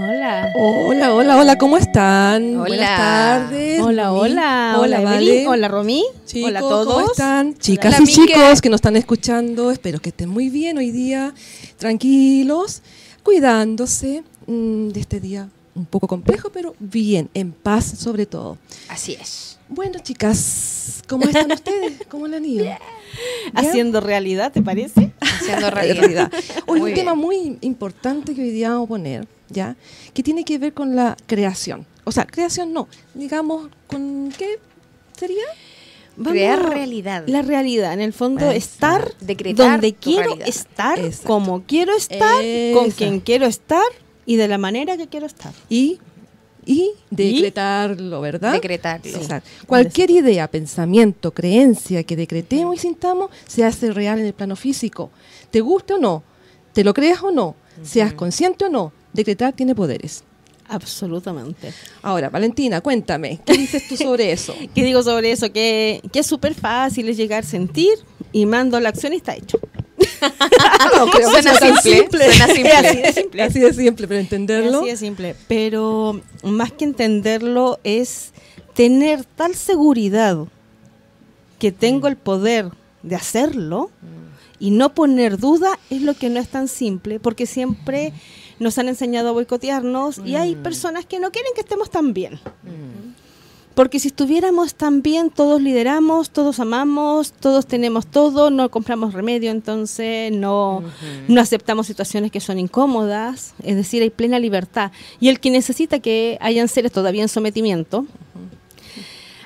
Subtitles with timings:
[0.00, 0.52] Hola.
[0.54, 2.54] Hola, hola, hola, ¿cómo están?
[2.54, 2.68] Hola.
[2.68, 3.80] Buenas tardes.
[3.80, 4.76] Hola, hola.
[4.78, 5.44] Hola, Evelyn.
[5.44, 5.48] Vale.
[5.48, 6.04] Hola, Romy.
[6.24, 6.86] Chicos, hola a todos.
[6.86, 7.58] ¿cómo están?
[7.58, 8.32] Chicas Hola, y Mique.
[8.32, 11.34] chicos que nos están escuchando, espero que estén muy bien hoy día,
[11.78, 12.82] tranquilos,
[13.24, 15.48] cuidándose mm, de este día
[15.78, 18.58] un poco complejo, pero bien, en paz sobre todo.
[18.88, 19.58] Así es.
[19.68, 21.94] Bueno, chicas, ¿cómo están ustedes?
[22.08, 22.66] ¿Cómo le han ido?
[23.54, 25.12] Haciendo realidad, ¿te parece?
[25.20, 26.32] Haciendo En realidad.
[26.66, 29.76] Hoy un tema muy importante que hoy día vamos a poner, ¿ya?
[30.14, 31.86] Que tiene que ver con la creación.
[32.04, 34.58] O sea, creación no, digamos, ¿con qué
[35.18, 35.44] sería?
[36.22, 37.24] Crear Vamos- realidad.
[37.26, 38.56] La realidad, en el fondo, Exacto.
[39.06, 40.48] estar Decretar donde quiero realidad.
[40.48, 41.28] estar, Exacto.
[41.28, 42.42] como quiero estar,
[42.74, 43.84] con quien quiero estar
[44.28, 45.54] y de la manera que quiero estar.
[45.70, 45.98] Y,
[46.66, 48.52] y decretarlo, ¿verdad?
[48.52, 49.10] Decretarlo.
[49.66, 55.10] Cualquier idea, pensamiento, creencia que decretemos y sintamos se hace real en el plano físico.
[55.50, 56.22] ¿Te gusta o no?
[56.74, 57.56] ¿Te lo creas o no?
[57.82, 60.22] Seas consciente o no, decretar tiene poderes.
[60.68, 61.72] Absolutamente.
[62.02, 64.54] Ahora, Valentina, cuéntame, ¿qué dices tú sobre eso?
[64.74, 65.50] ¿Qué digo sobre eso?
[65.50, 67.94] Que, que es súper fácil, es llegar, sentir
[68.30, 69.58] y mando a la acción y está hecho.
[70.96, 72.26] No, creo Suena simple, suena simple.
[72.26, 73.42] Es así de simple.
[73.42, 74.78] Así de simple, pero entenderlo.
[74.78, 75.36] Así de simple.
[75.46, 78.32] Pero más que entenderlo es
[78.74, 80.38] tener tal seguridad
[81.58, 82.70] que tengo el poder
[83.02, 83.90] de hacerlo
[84.60, 88.12] y no poner duda es lo que no es tan simple, porque siempre
[88.58, 92.40] nos han enseñado a boicotearnos y hay personas que no quieren que estemos tan bien.
[93.78, 99.52] Porque si estuviéramos tan bien, todos lideramos, todos amamos, todos tenemos todo, no compramos remedio,
[99.52, 100.82] entonces no,
[101.28, 104.90] no aceptamos situaciones que son incómodas, es decir, hay plena libertad.
[105.20, 108.04] Y el que necesita que hayan seres todavía en sometimiento,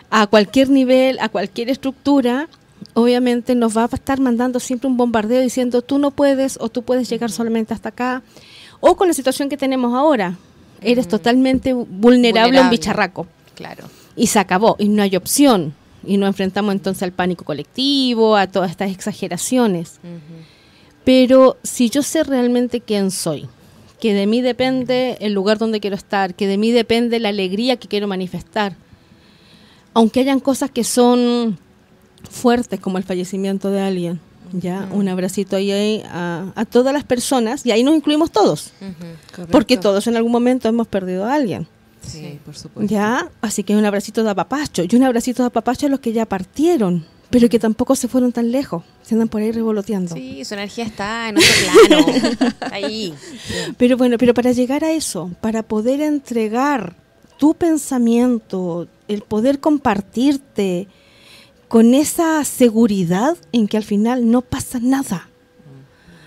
[0.09, 2.49] a cualquier nivel, a cualquier estructura,
[2.95, 6.85] obviamente nos va a estar mandando siempre un bombardeo diciendo tú no puedes o tú
[6.85, 8.23] puedes llegar solamente hasta acá.
[8.81, 10.39] O con la situación que tenemos ahora,
[10.81, 12.71] eres totalmente vulnerable, a un Vulnerable.
[12.71, 14.02] bicharraco Claro.
[14.17, 15.75] Y se acabó y no hay opción.
[16.05, 20.01] Y nos enfrentamos entonces al pánico colectivo, a todas estas exageraciones.
[21.05, 23.49] Pero si yo sé realmente quién soy,
[24.01, 27.77] que de mí depende el lugar donde quiero estar, que de mí depende la alegría
[27.77, 28.75] que quiero manifestar,
[29.95, 31.59] aunque hayan cosas que son
[32.29, 34.21] fuertes como el fallecimiento de alguien,
[34.53, 38.73] ya un abracito ahí a, a todas las personas y ahí nos incluimos todos,
[39.51, 41.67] porque todos en algún momento hemos perdido a alguien.
[42.07, 42.93] Sí, por supuesto.
[42.93, 43.31] ¿Ya?
[43.41, 44.83] Así que un abracito de apapacho.
[44.89, 48.33] Y un abracito de apapacho a los que ya partieron, pero que tampoco se fueron
[48.33, 48.85] tan lejos.
[49.03, 50.15] Se andan por ahí revoloteando.
[50.15, 51.49] Sí, su energía está en otro
[51.89, 52.07] plano.
[52.71, 53.15] Ahí.
[53.79, 56.95] Pero bueno, pero para llegar a eso, para poder entregar
[57.39, 60.89] tu pensamiento, el poder compartirte
[61.69, 65.29] con esa seguridad en que al final no pasa nada.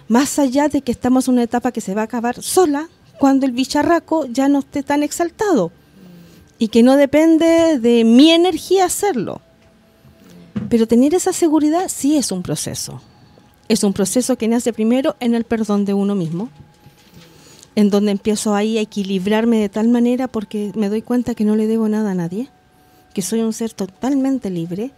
[0.08, 2.90] Más allá de que estamos en una etapa que se va a acabar sola,
[3.20, 5.72] cuando el bicharraco ya no esté tan exaltado
[6.58, 9.42] y que no depende de mi energía hacerlo.
[10.70, 13.02] Pero tener esa seguridad sí es un proceso.
[13.68, 16.50] Es un proceso que nace primero en el perdón de uno mismo,
[17.76, 21.56] en donde empiezo ahí a equilibrarme de tal manera porque me doy cuenta que no
[21.56, 22.50] le debo nada a nadie,
[23.14, 24.92] que soy un ser totalmente libre,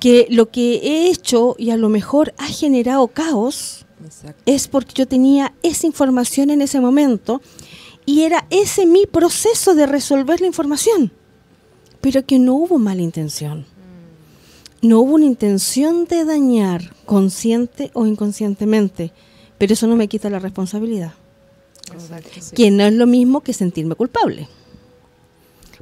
[0.00, 4.42] que lo que he hecho y a lo mejor ha generado caos, Exacto.
[4.46, 7.40] es porque yo tenía esa información en ese momento
[8.06, 11.10] y era ese mi proceso de resolver la información,
[12.00, 13.66] pero que no hubo mala intención.
[14.82, 19.12] No hubo una intención de dañar, consciente o inconscientemente,
[19.56, 21.14] pero eso no me quita la responsabilidad,
[21.90, 22.54] Exacto, sí.
[22.54, 24.48] que no es lo mismo que sentirme culpable.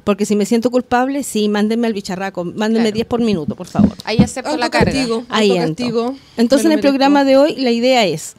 [0.03, 2.95] Porque si me siento culpable, sí, mándenme al bicharraco, mándenme Claro.
[2.95, 3.93] 10 por minuto, por favor.
[4.03, 4.91] Ahí acepto la carga.
[4.91, 6.15] Autocastigo, Ahí entro.
[6.35, 8.35] Entonces, en el programa de hoy, la idea es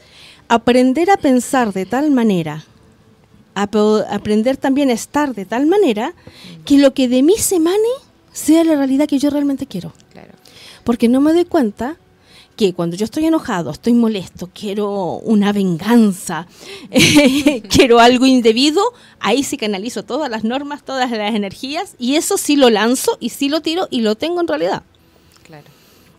[0.49, 2.65] aprender a pensar de tal manera,
[3.55, 3.69] a
[4.11, 6.13] aprender también a estar de tal manera,
[6.67, 7.79] que lo que de mí se emane
[8.33, 9.93] sea la realidad que yo realmente quiero.
[10.13, 10.33] Claro.
[10.83, 11.97] Porque no me doy cuenta
[12.57, 16.47] que cuando yo estoy enojado, estoy molesto, quiero una venganza,
[17.69, 18.83] quiero algo indebido,
[19.19, 23.31] ahí sí canalizo todas las normas, todas las energías, y eso sí lo lanzo y
[23.31, 24.83] sí lo tiro y lo tengo en realidad.
[25.43, 25.67] Claro.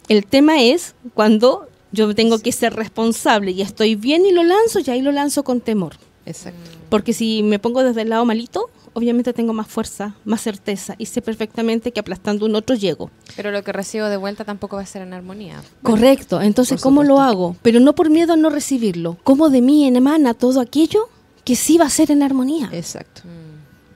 [0.09, 4.79] El tema es cuando yo tengo que ser responsable y estoy bien y lo lanzo,
[4.79, 5.95] y ahí lo lanzo con temor.
[6.25, 6.59] Exacto.
[6.89, 11.06] Porque si me pongo desde el lado malito, obviamente tengo más fuerza, más certeza y
[11.06, 13.12] sé perfectamente que aplastando un otro llego.
[13.36, 15.62] Pero lo que recibo de vuelta tampoco va a ser en armonía.
[15.83, 16.42] Correcto.
[16.42, 17.56] Entonces, ¿cómo lo hago?
[17.62, 19.18] Pero no por miedo a no recibirlo.
[19.24, 21.09] ¿Cómo de mí emana todo aquello
[21.44, 22.69] que sí va a ser en armonía?
[22.71, 23.21] Exacto.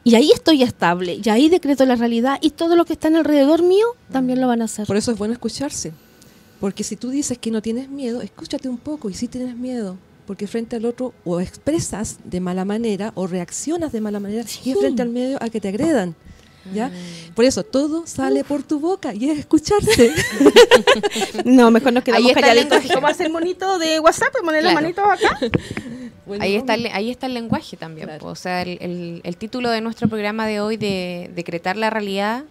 [0.04, 3.18] Y ahí estoy estable, y ahí decreto la realidad y todo lo que está en
[3.18, 4.88] alrededor mío también lo van a hacer.
[4.88, 5.94] Por eso es bueno escucharse.
[6.60, 9.98] Porque si tú dices que no tienes miedo, escúchate un poco y si tienes miedo.
[10.30, 14.70] Porque frente al otro o expresas de mala manera o reaccionas de mala manera y
[14.70, 16.14] es frente al medio a que te agredan.
[16.72, 16.90] ¿Ya?
[16.90, 17.34] Mm.
[17.34, 20.12] Por eso todo sale por tu boca y es escucharte.
[21.46, 22.78] No, mejor nos quedamos Ahí está el calladitos.
[22.78, 22.94] lenguaje.
[22.94, 24.34] ¿Cómo hacer monito de WhatsApp?
[24.44, 24.82] Poner las Claro.
[24.86, 25.40] manitos acá.
[26.28, 28.06] Bueno, Ahí está, el, ahí está el lenguaje también.
[28.06, 28.28] Claro.
[28.28, 32.44] O sea, el, el- el título de nuestro programa de hoy de decretar la realidad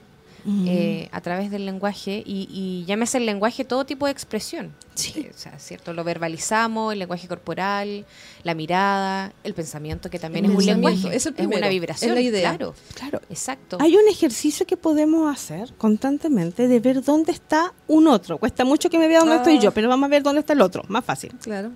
[0.47, 4.73] eh, a través del lenguaje y, y llámese el lenguaje todo tipo de expresión.
[4.95, 5.13] Sí.
[5.17, 5.93] Eh, O sea, ¿cierto?
[5.93, 8.07] Lo verbalizamos, el lenguaje corporal,
[8.45, 11.15] la mirada, el pensamiento, que también El es un lenguaje.
[11.17, 12.11] es el una vibración.
[12.11, 12.57] es la idea.
[12.57, 13.21] Claro, Claro.
[13.31, 13.79] exacto.
[13.81, 18.39] Hay un ejercicio que podemos hacer constantemente de ver dónde está un otro.
[18.39, 19.39] Cuesta mucho que me vea dónde Ah.
[19.39, 20.83] estoy yo, pero vamos a ver dónde está el otro.
[20.89, 21.33] Más fácil.
[21.43, 21.73] Claro.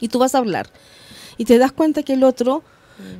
[0.00, 0.68] Y tú vas a hablar.
[1.38, 2.62] Y te das cuenta que el otro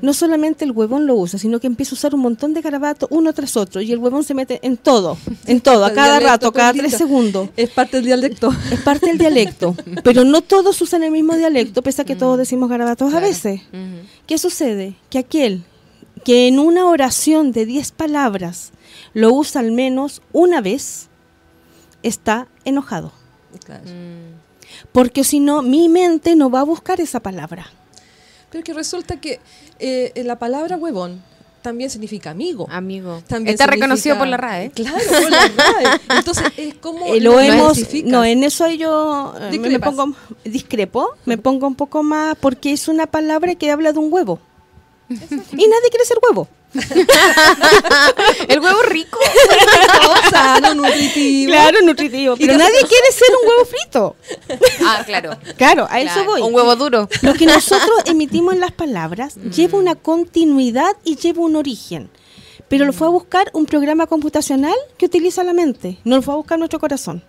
[0.00, 3.08] no solamente el huevón lo usa, sino que empieza a usar un montón de garabatos
[3.12, 3.81] uno tras otro.
[3.81, 7.49] Y el huevón se mete en todo, en todo, a cada rato, cada tres segundos.
[7.56, 8.52] Es parte del dialecto.
[8.70, 9.76] Es parte del dialecto.
[10.05, 13.62] Pero no todos usan el mismo dialecto, pese a que todos decimos garabatos a veces.
[13.73, 14.06] Ujú.
[14.26, 14.96] ¿Qué sucede?
[15.11, 15.64] Que aquel
[16.25, 18.73] que en una oración de 10 palabras
[19.12, 21.08] lo usa al menos una vez,
[22.02, 23.12] está enojado.
[23.64, 23.85] Claro.
[23.85, 24.43] Mm.
[24.93, 27.67] Porque si no, mi mente no va a buscar esa palabra.
[28.52, 29.40] Pero que resulta que
[29.81, 31.20] eh, la palabra huevón
[31.62, 32.66] también significa amigo.
[32.70, 33.22] Amigo.
[33.26, 34.70] También Está significa- reconocido por la RAE.
[34.72, 36.00] Claro, por la RAE.
[36.19, 40.14] Entonces, es como Eh, lo hemos, no, en eso yo eh, me, pongo
[40.44, 44.38] discrepo, me pongo un poco más porque es una palabra que habla de un huevo.
[45.08, 46.49] Y nadie quiere ser huevo.
[48.49, 49.19] el huevo rico.
[50.31, 51.51] sano, nutritivo.
[51.51, 52.37] Claro, nutritivo.
[52.37, 54.17] Pero nadie quiere ser un huevo frito.
[54.85, 55.37] Ah, claro.
[55.57, 56.43] Claro, a eso Claro, voy.
[56.43, 57.09] Un huevo duro.
[57.23, 62.11] Lo que nosotros emitimos en las palabras lleva una continuidad y lleva un origen.
[62.69, 66.33] Pero lo fue a buscar un programa computacional que utiliza la mente, no lo fue
[66.33, 67.23] a buscar nuestro corazón.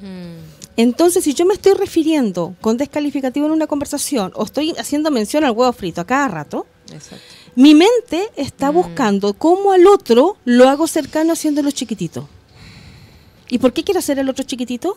[0.00, 0.58] Mm.
[0.76, 5.44] Entonces, si yo me estoy refiriendo con descalificativo en una conversación o estoy haciendo mención
[5.44, 7.24] al huevo frito a cada rato, Exacto.
[7.56, 12.28] Mi mente está buscando cómo al otro lo hago cercano haciéndolo chiquitito.
[13.48, 14.96] ¿Y por qué quiero hacer el otro chiquitito?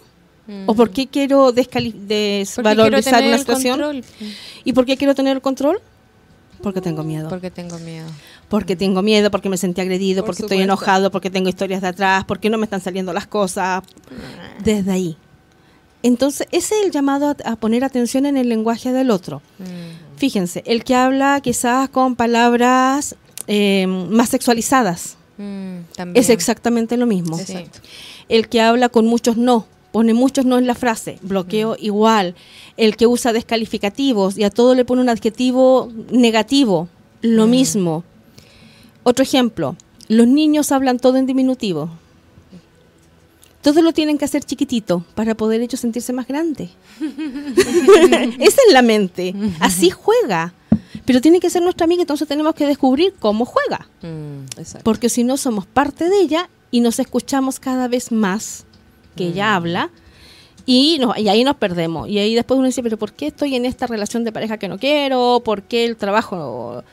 [0.65, 4.03] ¿O por qué quiero desvalorizar una situación?
[4.63, 5.79] ¿Y por qué quiero tener el control?
[6.61, 7.29] Porque tengo miedo.
[7.29, 8.07] Porque tengo miedo.
[8.47, 11.87] Porque tengo miedo, porque me sentí agredido, Por porque estoy enojado, porque tengo historias de
[11.89, 13.83] atrás, porque no me están saliendo las cosas.
[14.63, 15.17] Desde ahí.
[16.03, 19.41] Entonces, ese es el llamado a, a poner atención en el lenguaje del otro.
[19.59, 20.17] Mm.
[20.17, 23.15] Fíjense, el que habla quizás con palabras
[23.47, 25.79] eh, más sexualizadas Mm,
[26.13, 27.37] es exactamente lo mismo.
[27.37, 27.55] Sí.
[28.29, 32.35] El que habla con muchos no, pone muchos no en la frase, bloqueo igual.
[32.77, 36.87] El que usa descalificativos y a todo le pone un adjetivo negativo,
[37.21, 38.03] lo mismo.
[39.03, 39.75] Otro ejemplo,
[40.07, 41.89] los niños hablan todo en diminutivo.
[43.63, 46.69] Todo lo tienen que hacer chiquitito para poder ellos sentirse más grandes.
[46.99, 49.33] Esa es la mente.
[49.59, 50.53] Así juega.
[51.05, 54.45] Pero tiene que ser nuestra amiga, entonces tenemos que descubrir cómo juega Mm.
[54.83, 58.65] Porque si no somos parte de ella y nos escuchamos cada vez más
[59.15, 59.89] que ella habla
[60.65, 62.09] y, no, y ahí nos perdemos.
[62.09, 64.67] Y ahí después uno dice, pero ¿por qué estoy en esta relación de pareja que
[64.67, 65.41] no quiero?
[65.43, 66.83] ¿Por qué el trabajo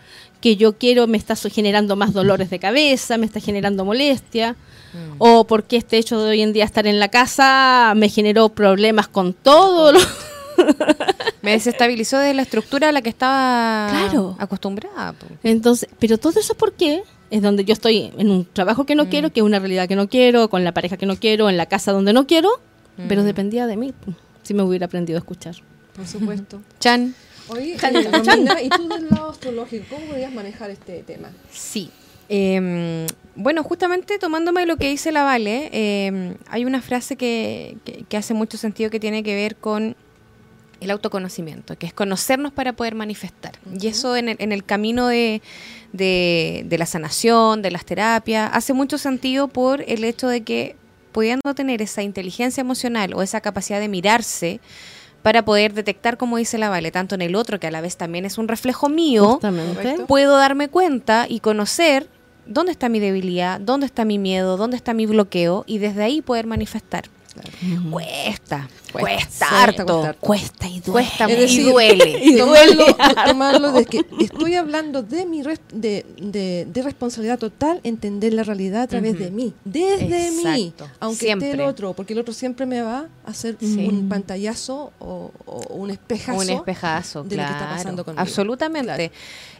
[0.40, 4.56] que yo quiero me está generando más dolores de cabeza, me está generando molestia?
[5.18, 8.48] ¿O por qué este hecho de hoy en día estar en la casa me generó
[8.48, 9.92] problemas con todo?
[9.92, 10.00] lo-
[11.42, 14.36] Me desestabilizó de la estructura a la que estaba Claro.
[14.38, 15.14] acostumbrada.
[15.42, 17.02] Entonces, pero todo eso ¿por qué?
[17.30, 19.96] Es donde yo estoy en un trabajo que no quiero, que es una realidad que
[19.96, 22.50] no quiero, con la pareja que no quiero, en la casa donde no quiero,
[23.08, 23.94] pero dependía de mí,
[24.42, 25.54] si me hubiera aprendido a escuchar.
[25.94, 26.60] Por supuesto.
[26.80, 27.14] Chan.
[27.50, 31.30] Oye, eh, ¿y tú del lado astrológico, cómo podrías manejar este tema?
[31.50, 31.90] Sí.
[32.28, 38.04] Eh, bueno, justamente tomándome lo que dice la Vale, eh, hay una frase que, que-
[38.08, 39.96] que hace mucho sentido que tiene que ver con
[40.80, 43.52] el autoconocimiento, que es conocernos para poder manifestar.
[43.78, 45.42] Y eso en el, en el camino de,
[45.92, 50.76] de- de la sanación, de las terapias, hace mucho sentido por el hecho de que
[51.12, 54.60] pudiendo tener esa inteligencia emocional o esa capacidad de mirarse
[55.22, 57.96] para poder detectar, como dice la Vale, tanto en el otro, que a la vez
[57.96, 60.04] también es un reflejo mío, Justamente.
[60.06, 62.08] Puedo darme cuenta y conocer
[62.46, 66.22] dónde está mi debilidad, dónde está mi miedo, dónde está mi bloqueo y desde ahí
[66.22, 67.04] poder manifestar.
[67.90, 70.20] Cuesta, cuesta, Cuesta, harto, cuesta harto.
[70.20, 70.92] Cuesta y duele.
[70.92, 72.20] cuesta Es y decir, duele.
[72.24, 77.38] Y tomarlo, duele tomarlo de que estoy hablando de mi res- de, de- de responsabilidad
[77.38, 81.50] total, entender la realidad a través de mí, desde mí, aunque Siempre.
[81.50, 83.86] esté el otro, porque el otro siempre me va a hacer Sí.
[83.88, 86.38] un pantallazo o, o un espejazo.
[86.40, 88.20] Un espejazo, de lo que está pasando conmigo.
[88.20, 89.10] Absolutamente.
[89.10, 89.12] Claro.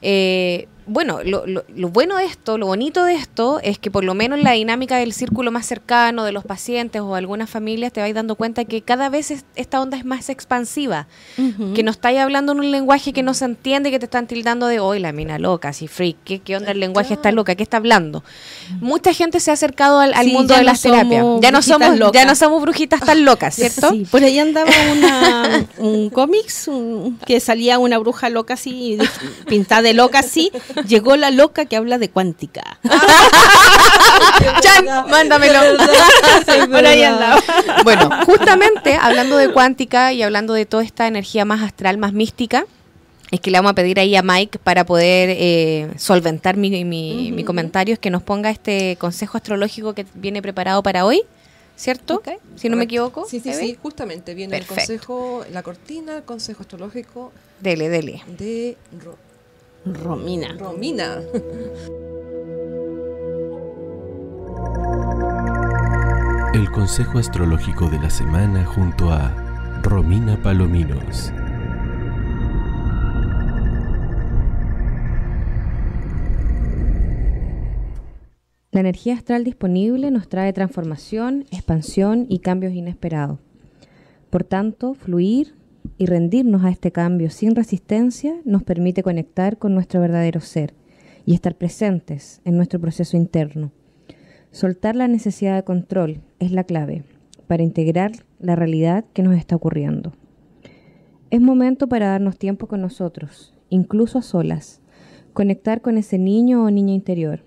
[0.03, 4.03] Eh, bueno, lo, lo- lo bueno de esto, lo bonito de esto, es que por
[4.03, 8.01] lo menos la dinámica del círculo más cercano, de los pacientes o algunas familias, te
[8.01, 11.07] vais dando cuenta que cada vez veces esta onda es más expansiva,
[11.75, 14.67] que no estáis hablando en un lenguaje que no se entiende, que te están tildando
[14.67, 17.55] de hoy la mina loca, así freak, ¿qué, qué onda el lenguaje está loca?
[17.55, 18.23] ¿Qué está hablando?
[18.81, 21.25] Mucha gente se ha acercado al, al Sí, mundo de no las terapias.
[21.41, 23.91] Ya no somos, ya no somos brujitas tan locas, ¿cierto?
[23.91, 28.99] Sí, por ahí andaba una, un cómics un- que salía una bruja loca así,
[29.47, 30.51] pintada de loca así.
[30.89, 32.79] Llegó la loca que habla de cuántica.
[34.61, 35.61] Chan, mándamelo.
[36.71, 37.41] por ahí andaba.
[37.85, 42.65] Bueno, justamente hablando de cuántica y hablando de toda esta energía más astral, más mística,
[43.31, 47.31] es que le vamos a pedir ahí a Mike para poder eh, solventar mi, mi-
[47.33, 51.23] mi comentario, es que nos ponga este consejo astrológico que viene preparado para hoy,
[51.77, 52.23] ¿cierto?
[52.57, 53.27] Si no me equivoco.
[53.29, 53.59] Sí, sí, Eve.
[53.61, 54.75] sí, justamente viene Perfecto.
[54.75, 58.23] el consejo, la cortina, el consejo astrológico Dele, dele.
[58.37, 59.19] de Ro-
[59.87, 60.53] Romina.
[60.59, 61.23] Romina.
[66.53, 71.33] El consejo astrológico de la semana junto a Romina Palominos.
[78.73, 83.39] La energía astral disponible nos trae transformación, expansión y cambios inesperados.
[84.29, 85.55] Por tanto, fluir
[85.99, 90.75] y rendirnos a este cambio sin resistencia nos permite conectar con nuestro verdadero ser
[91.25, 93.71] y estar presentes en nuestro proceso interno.
[94.51, 97.05] Soltar la necesidad de control es la clave
[97.47, 100.13] para integrar la realidad que nos está ocurriendo.
[101.31, 104.81] Es momento para darnos tiempo con nosotros, incluso a solas,
[105.33, 107.45] conectar con ese niño o niña interior,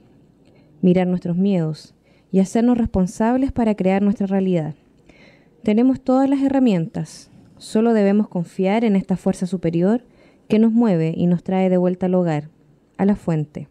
[0.81, 1.95] mirar nuestros miedos
[2.31, 4.75] y hacernos responsables para crear nuestra realidad.
[5.63, 10.03] Tenemos todas las herramientas, solo debemos confiar en esta fuerza superior
[10.47, 12.49] que nos mueve y nos trae de vuelta al hogar,
[12.97, 13.67] a la fuente,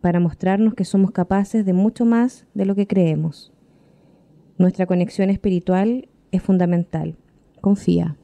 [0.00, 3.52] para mostrarnos que somos capaces de mucho más de lo que creemos.
[4.58, 7.14] Nuestra conexión espiritual es fundamental.
[7.60, 8.16] Confía.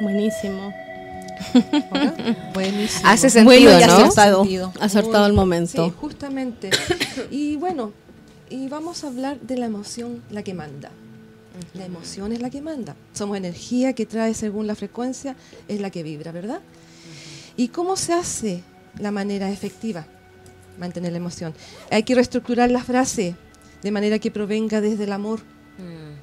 [0.00, 0.72] Buenísimo.
[1.90, 2.14] ¿Hola?
[2.54, 3.08] Buenísimo.
[3.08, 3.92] Hace sentido, bueno ¿no?
[3.94, 4.40] acertado.
[4.42, 4.72] Sentido.
[4.80, 5.86] Acertado el momento.
[5.86, 6.70] Sí, justamente.
[7.32, 7.92] Y bueno,
[8.48, 10.92] y vamos a hablar de la emoción, la que manda.
[11.74, 12.94] La emoción es la que manda.
[13.12, 15.34] Somos energía que trae según la frecuencia,
[15.66, 16.60] es la que vibra, ¿verdad?
[17.56, 18.62] ¿Y cómo se hace
[18.96, 20.06] la manera efectiva?
[20.78, 21.52] Mantener la emoción.
[21.90, 23.34] Hay que reestructurar la frase
[23.82, 25.40] de manera que provenga desde el amor.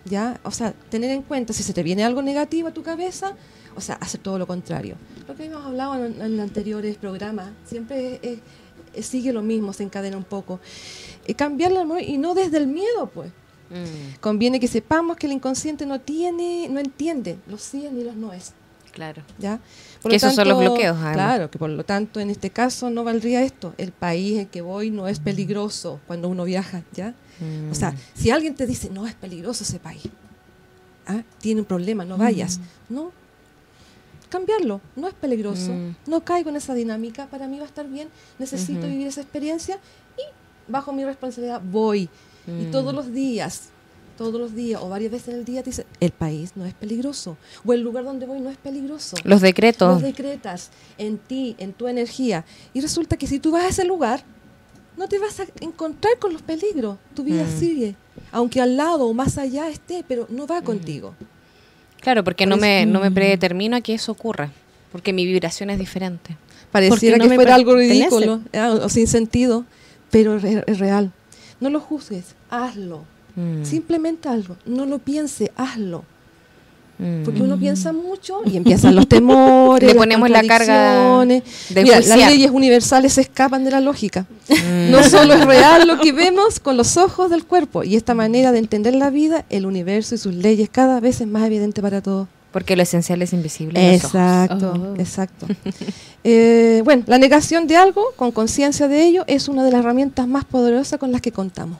[0.06, 0.40] ¿Ya?
[0.44, 3.36] O sea, tener en cuenta si se te viene algo negativo a tu cabeza,
[3.76, 4.96] o sea, hacer todo lo contrario.
[5.28, 8.40] Lo que hemos hablado en, en anteriores programas, siempre es- es-
[8.94, 10.60] es- sigue lo mismo, se encadena un poco.
[11.28, 13.32] Eh, cambiar el amor y no desde el miedo, pues.
[14.22, 18.54] Conviene que sepamos que el inconsciente no tiene, no entiende los sí ni los noes.
[18.92, 19.22] Claro.
[19.38, 19.60] ¿ya?
[20.08, 21.14] Que esos son los bloqueos, además.
[21.14, 23.74] Claro, que por lo tanto en este caso no valdría esto.
[23.78, 27.14] El país en que voy no es peligroso cuando uno viaja, ¿ya?
[27.72, 30.04] O sea, si alguien te dice, no es peligroso ese país,
[31.08, 31.22] ¿ah?
[31.40, 32.60] tiene un problema, no vayas.
[32.90, 33.12] No,
[34.30, 35.96] cambiarlo, no es peligroso, Mm.
[36.08, 39.80] no caigo en esa dinámica, para mí va a estar bien, necesito vivir esa experiencia
[40.18, 42.10] y bajo mi responsabilidad voy.
[42.48, 42.72] Y Mm.
[42.72, 43.70] todos los días,
[44.20, 46.74] todos los días o varias veces en el día te dice, el país no es
[46.74, 49.16] peligroso, o el lugar donde voy no es peligroso.
[49.24, 49.94] Los decretos.
[49.94, 52.44] Los decretas en ti, en tu energía.
[52.74, 54.22] Y resulta que si tú vas a ese lugar,
[54.98, 56.98] no te vas a encontrar con los peligros.
[57.16, 57.60] Tu vida Mm.
[57.60, 57.96] sigue.
[58.34, 61.16] Aunque al lado o más allá esté, pero no va contigo.
[62.02, 64.52] Claro, porque no me, no me predetermino a que eso ocurra.
[64.92, 66.36] Porque mi vibración es diferente.
[66.74, 69.64] Pareciera no que fuera algo ridículo ah, o sin sentido,
[70.12, 71.14] pero es real.
[71.62, 73.06] No lo juzgues, hazlo.
[73.40, 73.64] Mm.
[73.66, 74.58] Simplemente hazlo.
[74.66, 76.04] No lo piense, hazlo.
[76.98, 77.24] Mm.
[77.24, 81.44] Porque uno piensa mucho y empiezan los temores, Le las ponemos la carga contradicciones.
[81.74, 84.26] de Mira, las leyes universales se escapan de la lógica.
[84.50, 84.92] Mm.
[84.92, 88.52] No solo es real lo que vemos con los ojos del cuerpo, y esta manera
[88.52, 92.02] de entender la vida, el universo y sus leyes cada vez es más evidente para
[92.02, 92.28] todos.
[92.52, 93.96] Porque lo esencial es invisible.
[93.96, 95.00] Exacto, Oh.
[95.00, 95.46] exacto.
[96.26, 100.28] Eh, bueno, la negación de algo con conciencia de ello es una de las herramientas
[100.28, 101.78] más poderosas con las que contamos.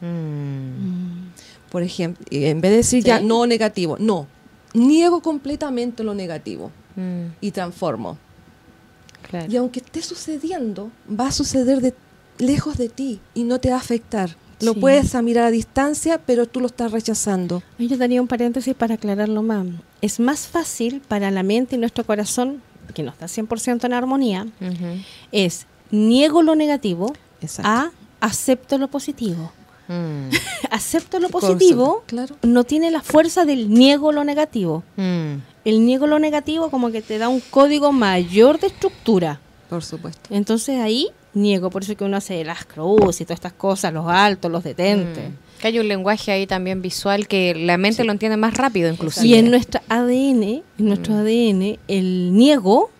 [0.00, 1.30] Mm.
[1.70, 4.26] Por ejemplo, en vez de decir ya no negativo, no,
[4.74, 7.26] niego completamente lo negativo Mm.
[7.42, 8.16] y transformo.
[9.28, 9.52] Claro.
[9.52, 11.94] Y aunque esté sucediendo, va a suceder de,
[12.38, 14.36] lejos de ti y no te va a afectar.
[14.60, 14.80] Lo Sí.
[14.80, 17.62] puedes a mirar a distancia, pero tú lo estás rechazando.
[17.78, 19.66] Yo daría un paréntesis para aclararlo más.
[20.00, 22.62] Es más fácil para la mente y nuestro corazón,
[22.94, 24.46] que no está 100% en armonía,
[25.32, 27.12] es niego lo negativo
[27.42, 27.68] Exacto.
[27.70, 29.52] a acepto lo positivo.
[29.88, 30.30] Mm.
[30.70, 32.36] Acepto lo positivo Claro.
[32.42, 34.82] no tiene la fuerza del niego lo negativo.
[34.96, 35.34] Mm.
[35.64, 39.40] El niego lo negativo como que te da un código mayor de estructura.
[39.68, 40.20] Por supuesto.
[40.30, 44.06] Entonces ahí niego, por eso que uno hace las cruces y todas estas cosas, los
[44.08, 45.30] altos, los detentes.
[45.30, 45.60] Mm.
[45.60, 49.26] Que hay un lenguaje ahí también visual que la mente lo entiende más rápido inclusive.
[49.26, 51.18] Y en nuestro ADN, en nuestro Mm.
[51.18, 52.90] ADN, el niego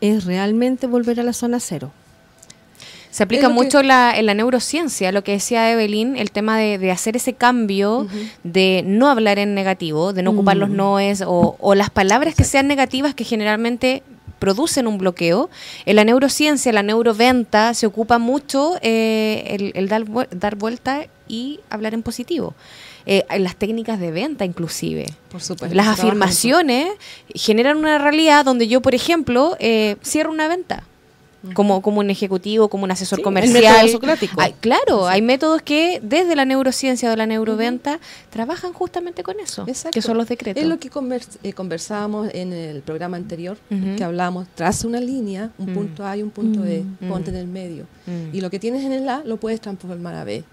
[0.00, 1.92] es realmente volver a la zona cero.
[3.12, 6.78] Se aplica que- mucho la, en la neurociencia, lo que decía Evelyn, el tema de,
[6.78, 8.08] de hacer ese cambio,
[8.42, 10.76] de no hablar en negativo, de no ocupar los Mm.
[10.76, 14.02] noes o, o las palabras que sean negativas que generalmente
[14.38, 15.50] producen un bloqueo.
[15.86, 21.60] En la neurociencia, la neuroventa, se ocupa mucho eh, el, el dar, dar vuelta y
[21.70, 22.54] hablar en positivo.
[23.04, 25.06] Eh, las técnicas de venta inclusive.
[25.30, 25.74] Por supuesto.
[25.76, 26.88] Las afirmaciones
[27.34, 30.84] generan una realidad donde yo, por ejemplo, eh, cierro una venta.
[31.54, 33.88] Como, como un ejecutivo, como un asesor Sí, comercial.
[34.38, 37.98] Hay- claro, hay métodos que desde la neurociencia o la neuroventa
[38.30, 39.90] trabajan justamente con eso, Exacto.
[39.94, 40.62] que son los decretos.
[40.62, 43.56] Es lo que convers- eh, conversábamos en el programa anterior,
[43.96, 45.74] que hablamos, traza una línea, un Mm.
[45.74, 47.86] punto A y un punto E, ponte en el medio.
[48.32, 50.44] Y lo que tienes en el A lo puedes transformar a B.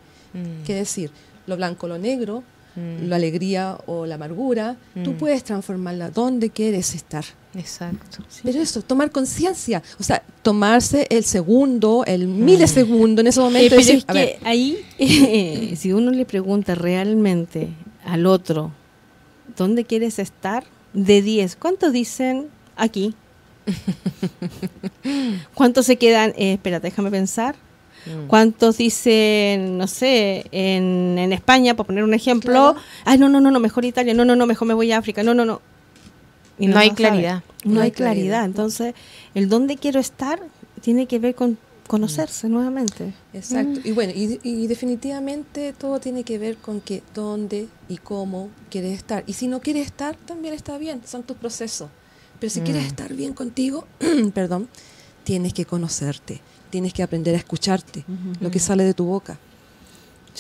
[0.66, 1.12] Que decir,
[1.48, 2.44] lo blanco, lo negro,
[2.80, 3.08] Mm.
[3.10, 5.18] la alegría o la amargura, tú Mm.
[5.18, 7.26] puedes transformarla donde quieres estar.
[7.56, 8.24] Exacto.
[8.44, 13.70] Pero eso, tomar conciencia, o sea, tomarse el segundo, el milisegundo en ese momento.
[13.70, 17.70] pero decir, es a que ver, ahí, eh, si uno le pregunta realmente
[18.06, 18.72] al otro,
[19.58, 20.64] ¿dónde quieres estar?
[20.94, 23.14] De 10, ¿cuántos dicen aquí?
[25.54, 26.32] ¿Cuántos se quedan?
[26.38, 27.56] Eh, espérate, déjame pensar.
[28.06, 28.28] Mm.
[28.28, 32.52] ¿Cuántos dicen, no sé, en, en España, por poner un ejemplo?
[32.74, 32.76] Claro.
[33.06, 35.24] Ay, no, no, no, no, mejor Italia, no, no, no, mejor me voy a África,
[35.24, 35.62] no, no, no.
[36.58, 37.44] Y No hay claridad.
[37.64, 38.46] No, hay claridad.
[38.46, 38.94] Entonces,
[39.34, 40.40] el dónde quiero estar
[40.82, 43.14] tiene que ver con conocerse nuevamente.
[43.34, 43.80] Exacto.
[43.84, 48.94] Y bueno, y, y definitivamente todo tiene que ver con que dónde y cómo quieres
[48.98, 49.24] estar.
[49.26, 51.90] Y si no quieres estar, también está bien, son tus procesos.
[52.40, 52.88] Pero si quieres Mm.
[52.88, 53.86] estar bien contigo,
[54.34, 54.68] perdón,
[55.24, 58.04] tienes que conocerte, tienes que aprender a escucharte,
[58.40, 59.38] lo que sale de tu boca.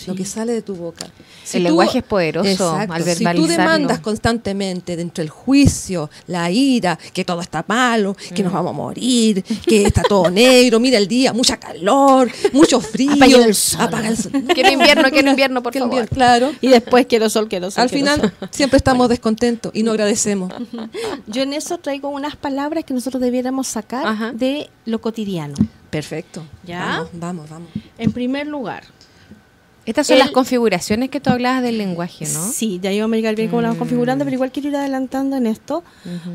[0.07, 1.07] Lo que sale de tu boca.
[1.51, 3.47] El lenguaje es poderoso al Si tú verbalizarlo.
[3.47, 8.45] demandas constantemente dentro del juicio, la ira, que todo está malo, que Mm.
[8.45, 13.11] nos vamos a morir, que está todo negro, mira el día, mucha calor, mucho frío,
[13.11, 13.81] Apaguen el sol.
[13.81, 14.31] apaga el sol.
[14.53, 15.95] Quiero invierno, quiero invierno, por Que el favor.
[15.97, 16.51] invierno, Claro.
[16.61, 17.81] Y después quiero sol, quiero sol.
[17.83, 18.49] Al quiero final sol.
[18.51, 20.53] siempre estamos descontentos y no agradecemos.
[21.27, 24.31] Yo en eso traigo unas palabras que nosotros debiéramos sacar Ajá.
[24.31, 25.55] de lo cotidiano.
[25.89, 26.43] Perfecto.
[26.65, 26.79] ¿Ya?
[26.85, 27.69] Vamos, vamos, vamos.
[27.97, 28.83] En primer lugar,
[29.85, 32.47] Estas son El- las configuraciones que tú hablabas del lenguaje, ¿no?
[32.51, 33.79] sí, ya íbamos a llegar bien cómo la vamos Mm.
[33.79, 35.83] configurando, pero igual quiero ir adelantando en esto,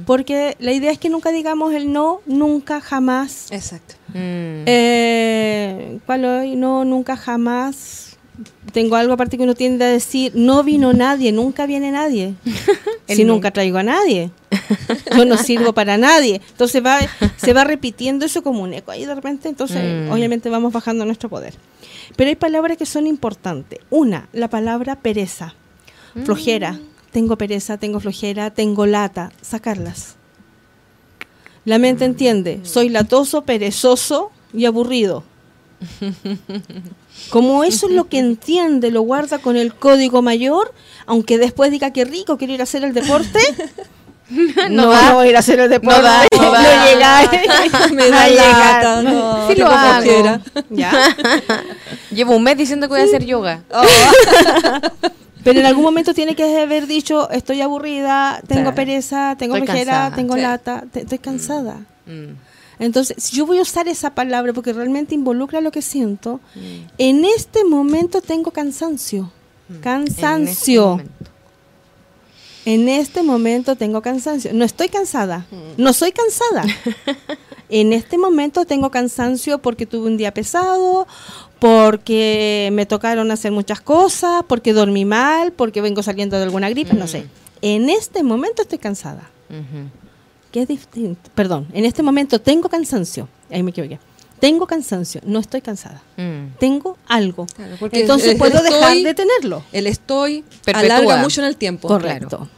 [0.06, 3.52] porque la idea es que nunca digamos el no, nunca, jamás.
[3.52, 3.94] Exacto.
[4.08, 4.64] Mm.
[4.66, 6.56] Eh, ¿Cuál hoy?
[6.56, 8.03] No, nunca, jamás.
[8.72, 12.34] Tengo algo aparte que uno tiende a decir, no vino nadie, nunca viene nadie.
[13.06, 14.30] Si nunca traigo a nadie.
[15.14, 16.40] Yo no sirvo para nadie.
[16.52, 16.98] Entonces va,
[17.36, 19.48] se va repitiendo eso como un eco ahí de repente.
[19.50, 20.10] Entonces, Mm.
[20.10, 21.54] obviamente vamos bajando nuestro poder.
[22.16, 23.78] Pero hay palabras que son importantes.
[23.90, 25.54] Una, la palabra pereza,
[26.24, 26.80] flojera.
[27.12, 29.32] Tengo pereza, tengo flojera, tengo lata.
[29.42, 30.16] Sacarlas.
[31.66, 35.24] La mente entiende, soy latoso, perezoso y aburrido.
[37.30, 40.72] Como eso es lo que entiende, lo guarda con el código mayor,
[41.06, 43.38] aunque después diga que rico, quiero ir a hacer el deporte.
[44.30, 46.02] no, no voy a ir a hacer el deporte.
[46.02, 46.86] da, no da.
[46.86, 47.90] llega.
[47.92, 48.82] Me da a llegar.
[48.84, 50.40] lata, no, Sí lo hago.
[50.70, 51.16] Ya.
[52.10, 53.62] Llevo un mes diciendo que voy a hacer yoga.
[55.42, 58.76] Pero en algún momento tiene que haber dicho, estoy aburrida, tengo Sí.
[58.76, 60.14] pereza, tengo Estoy cansada.
[60.16, 60.40] tengo Sí.
[60.40, 61.76] lata, te- estoy cansada.
[62.06, 62.32] Mm.
[62.78, 66.60] Entonces, si yo voy a usar esa palabra porque realmente involucra lo que siento, Mm.
[66.98, 69.30] en este momento tengo cansancio.
[69.68, 70.86] En este Cansancio.
[70.88, 71.12] momento.
[72.66, 74.52] En este momento tengo cansancio.
[74.54, 75.46] No estoy cansada.
[75.76, 76.64] No soy cansada.
[77.68, 81.06] en este momento tengo cansancio porque tuve un día pesado,
[81.58, 86.94] porque me tocaron hacer muchas cosas, porque dormí mal, porque vengo saliendo de alguna gripe,
[86.94, 87.26] no sé.
[87.62, 89.30] En este momento estoy cansada.
[89.50, 89.88] Ujú.
[90.54, 91.30] Que es distinto.
[91.34, 93.26] Perdón, en este momento tengo cansancio.
[93.50, 93.98] Ahí me equivoqué.
[94.38, 96.00] Tengo cansancio, no estoy cansada.
[96.16, 96.58] Mm.
[96.60, 97.46] Tengo algo.
[97.56, 99.64] Claro, porque Entonces el- puedo el dejar estoy- de tenerlo.
[99.72, 100.96] El estoy Perpetúa.
[100.98, 101.88] alarga mucho en el tiempo.
[101.88, 102.48] Correcto.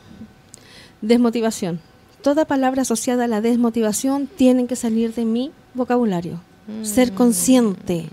[1.01, 1.81] Desmotivación.
[2.23, 6.41] Toda palabra asociada a la desmotivación tiene que salir de mi vocabulario.
[6.83, 8.11] Ser consciente.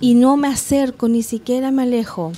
[0.00, 2.32] Y no me acerco, ni siquiera me alejo.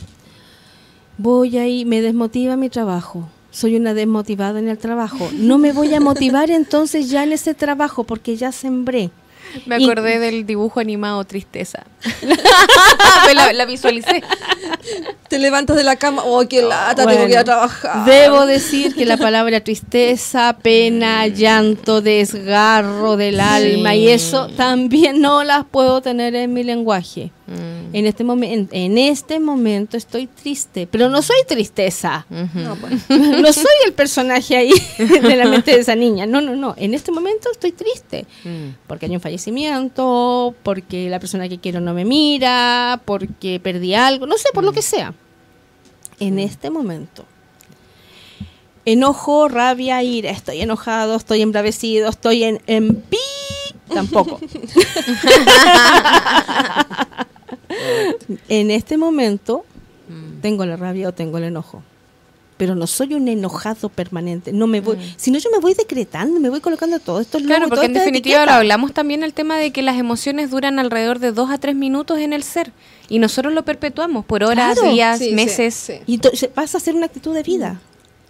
[1.19, 3.29] Voy ahí, me desmotiva mi trabajo.
[3.51, 5.29] Soy una desmotivada en el trabajo.
[5.35, 9.11] No me voy a motivar entonces ya en ese trabajo porque ya sembré.
[9.67, 11.85] Me Y- acordé del dibujo animado Tristeza.
[13.55, 14.23] La visualicé.
[15.29, 18.05] Te levantas de la cama, oh, qué lata, tengo que ir a trabajar.
[18.05, 25.45] Debo decir que la palabra tristeza, pena, llanto, desgarro del alma y eso también no
[25.45, 27.31] las puedo tener en mi lenguaje.
[27.51, 27.95] Mm.
[27.97, 32.25] En este momento, en este momento estoy triste, pero no soy tristeza.
[32.31, 33.11] No, pues.
[33.11, 36.27] no soy el personaje ahí de la mente de esa niña.
[36.27, 36.75] No, no, no.
[36.77, 38.27] En este momento estoy triste.
[38.45, 38.77] Mm.
[38.87, 44.27] Porque hay un fallecimiento, porque la persona que quiero no me mira, porque perdí algo,
[44.27, 45.13] no sé, por lo que sea.
[46.21, 47.25] En este momento.
[48.85, 53.19] Enojo, rabia, ira, estoy enojado, estoy embravecido, estoy en, en pi,
[53.93, 54.39] tampoco.
[58.49, 59.65] en este momento
[60.43, 61.83] tengo la rabia o tengo el enojo.
[62.57, 64.53] Pero no soy un enojado permanente.
[64.53, 67.87] No me voy, sino yo me voy decretando, me voy colocando todo esto Claro, porque
[67.87, 71.57] en definitiva hablamos también el tema de que las emociones duran alrededor de dos a
[71.57, 72.71] tres minutos en el ser
[73.09, 74.93] y nosotros lo perpetuamos por horas, Claro.
[74.93, 75.75] días, Sí, sí, meses.
[75.75, 75.95] sí.
[76.07, 77.81] Y pasa a ser una actitud de vida.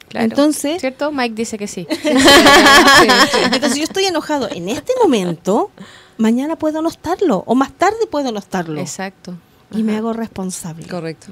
[0.09, 0.25] Claro.
[0.27, 1.11] Entonces, ¿Cierto?
[1.11, 1.87] Mike dice que sí.
[3.53, 5.71] entonces yo estoy enojado en este momento,
[6.21, 8.81] mañana puedo no estarlo, o más tarde puedo no estarlo.
[8.81, 9.35] Exacto.
[9.73, 10.85] Y me hago responsable.
[10.89, 11.29] Correcto.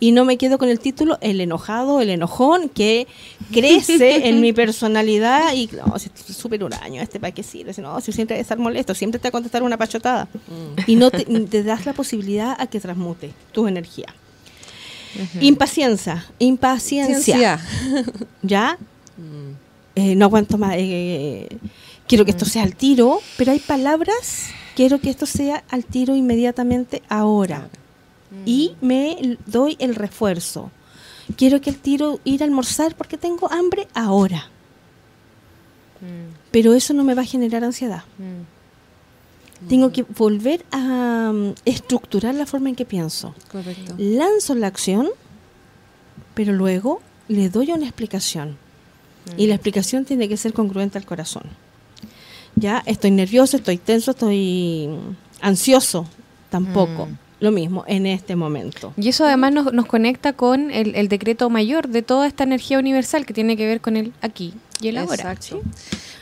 [0.00, 3.06] Y no me quedo con el título el enojado, el enojón, que
[3.52, 7.82] crece en mi personalidad y no, si es súper huraño, este para qué sirve, Si
[7.82, 10.26] no, si siempre estar molesto, siempre te va a contestar una pachotada.
[10.86, 14.06] Y no te, te das la posibilidad a que transmute tu energía.
[15.42, 17.58] Impaciencia, impaciencia.
[17.60, 17.60] Ciencia.
[18.42, 18.78] ¿Ya?
[19.94, 20.74] Eh, no aguanto más.
[20.78, 21.46] eh,
[22.06, 26.14] quiero que esto sea al tiro, pero hay palabras, quiero que esto sea al tiro
[26.14, 27.68] inmediatamente ahora.
[28.46, 30.70] Y me doy el refuerzo.
[31.36, 34.48] Quiero que el tiro ir a almorzar porque tengo hambre ahora.
[36.50, 38.04] Pero eso no me va a generar ansiedad.
[39.68, 43.94] Tengo que volver a mm, estructurar la forma en que pienso Correcto.
[43.96, 45.08] lanzo la acción,
[46.34, 48.56] pero luego le doy una explicación.
[49.36, 51.44] Y la explicación tiene que ser congruente al corazón.
[52.56, 56.06] Ya, estoy nervioso, estoy tenso, estoy mm, ansioso.
[56.50, 57.08] Tampoco.
[57.40, 58.92] Lo mismo en este momento.
[58.96, 62.78] Y eso además nos, nos conecta con el, el decreto mayor de toda esta energía
[62.78, 65.14] universal que tiene que ver con el aquí y el ahora.
[65.14, 65.60] Exacto.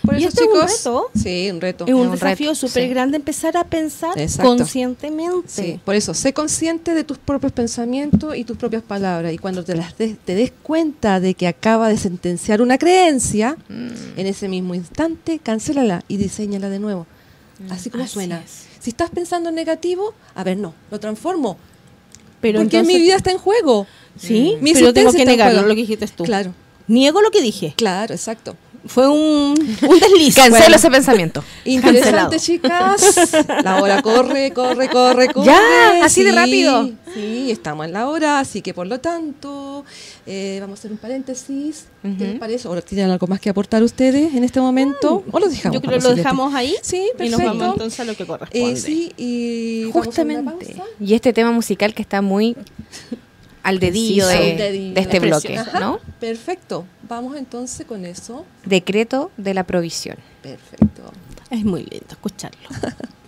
[0.04, 0.70] Por Y eso, este es un chicos.
[0.78, 1.10] reto.
[1.14, 1.84] Sí, un reto.
[1.86, 2.88] Es un, un desafío súper sí.
[2.88, 4.56] grande empezar a pensar Exacto.
[4.56, 5.48] conscientemente.
[5.48, 9.32] Sí, por eso, sé consciente de tus propios pensamientos y tus propias palabras.
[9.32, 13.56] Y cuando te, las des, te des cuenta de que acaba de sentenciar una creencia,
[13.68, 17.06] en ese mismo instante, cancélala y diseñala de nuevo.
[17.68, 18.40] Así como Así suena.
[18.42, 18.64] es.
[18.80, 21.58] Si estás pensando en negativo, a ver, no, lo transformo.
[22.40, 23.86] Pero porque entonces- mi vida está en juego.
[24.18, 26.24] Sí, Mi pero tengo que negarlo, lo que dijiste tú.
[26.24, 26.54] Claro,
[26.88, 27.74] Niego lo que dije.
[27.76, 28.56] claro, exacto.
[28.86, 30.34] Fue un, un desliz.
[30.34, 30.76] Cancelo Bueno.
[30.76, 31.44] ese pensamiento.
[31.66, 32.38] Interesante, Cancelado.
[32.38, 33.62] chicas.
[33.62, 35.46] La hora corre, corre, corre, corre.
[35.46, 36.90] Ya, así de rápido.
[37.12, 39.84] Sí, estamos en la hora, así que por lo tanto,
[40.26, 41.86] eh, vamos a hacer un paréntesis.
[42.02, 42.24] ¿Qué Ujú.
[42.24, 42.68] les parece?
[42.68, 45.24] ¿O tienen algo más que aportar ustedes en este momento?
[45.30, 45.74] ¿O lo dejamos?
[45.74, 46.74] Yo creo que lo dejamos ahí.
[46.80, 47.58] Sí, Y nos perfecto.
[47.58, 48.72] vamos entonces a lo que corresponde.
[48.72, 50.66] Eh, sí, y vamos a una Justamente.
[50.74, 50.82] pausa.
[51.00, 52.56] Y este tema musical que está muy
[53.62, 54.94] al dedillo, de, Al dedillo.
[54.94, 56.00] de este bloque, Ajá, ¿no?
[56.18, 56.86] Perfecto.
[57.08, 58.44] Vamos entonces con eso.
[58.64, 60.16] Decreto de la provisión.
[60.42, 61.12] Perfecto.
[61.50, 62.60] Es muy lindo escucharlo.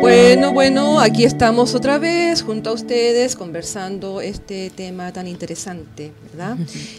[0.00, 6.56] Bueno, bueno, aquí estamos otra vez junto a ustedes conversando este tema tan interesante, ¿verdad?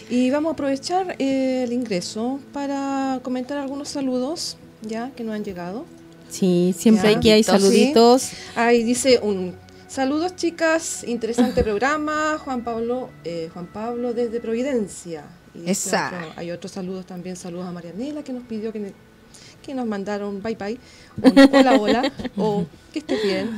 [0.10, 5.44] Y vamos a aprovechar eh, el ingreso para comentar algunos saludos ya que nos han
[5.44, 5.86] llegado.
[6.30, 7.18] Sí, siempre Ya.
[7.18, 8.30] aquí hay Saluditos.
[8.56, 9.56] Ahí dice un
[9.88, 15.24] saludos chicas, interesante programa, Juan Pablo, eh, Juan Pablo desde Providencia.
[15.56, 15.68] Y
[16.20, 18.94] otro- hay otros saludos también, saludos a Marianela que nos pidió que,
[19.70, 20.80] que nos mandaron bye bye,
[21.22, 23.52] un hola hola, o que estés bien.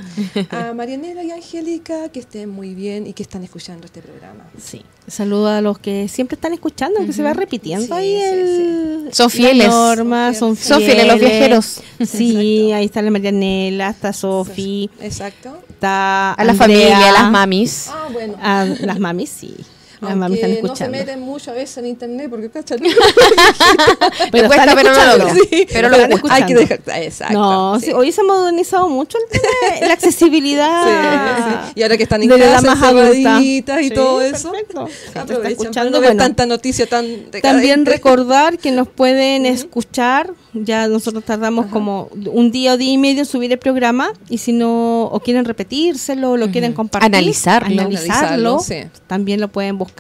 [0.52, 4.44] A Marianela y Angélica que estén muy bien y que están escuchando este programa.
[4.62, 4.82] Sí.
[5.08, 9.10] Saludo a los que siempre están escuchando, que se va repitiendo Sí, ahí sí, el,
[9.14, 9.70] Son la fieles.
[9.70, 10.86] norma, son Son fieles.
[10.96, 11.66] fieles los viajeros.
[11.66, 12.32] Sí,
[12.72, 12.76] Exacto.
[12.76, 15.58] ahí está la Marianela, está Sofi, Exacto.
[15.70, 17.88] está A la Andrea, familia, a las mamis.
[17.90, 18.36] Ah, bueno.
[18.42, 19.56] a las mamis, sí.
[20.02, 22.80] Las mamis Aunque están no se meten mucho a veces en internet porque cachan.
[24.32, 25.34] Pero cuesta, están pero no lo.
[25.34, 25.98] Sí, pero lo.
[26.30, 26.80] Hay que dejar.
[26.96, 27.34] Exacto.
[27.34, 27.88] No, sí.
[27.88, 30.84] sí, hoy se ha modernizado mucho el tema de la accesibilidad.
[30.84, 31.74] Sí, sí.
[31.80, 34.52] Y ahora que están en casa, más y Sí, todo eso.
[34.52, 34.88] perfecto.
[35.16, 36.18] Aprovechan escuchando, no bueno.
[36.24, 37.42] tanta noticia tan decadente.
[37.42, 42.98] También recordar que nos pueden escuchar, ya nosotros tardamos como un día o día y
[42.98, 47.06] medio en subir el programa y si no, o quieren repetírselo, o lo quieren compartir,
[47.06, 47.82] Analizarlo.
[47.82, 49.00] analizarlo, Analizarlo, sí.
[49.08, 49.91] también lo pueden buscar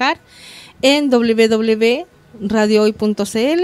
[0.81, 1.09] en
[2.39, 3.63] www.radiohoy.cl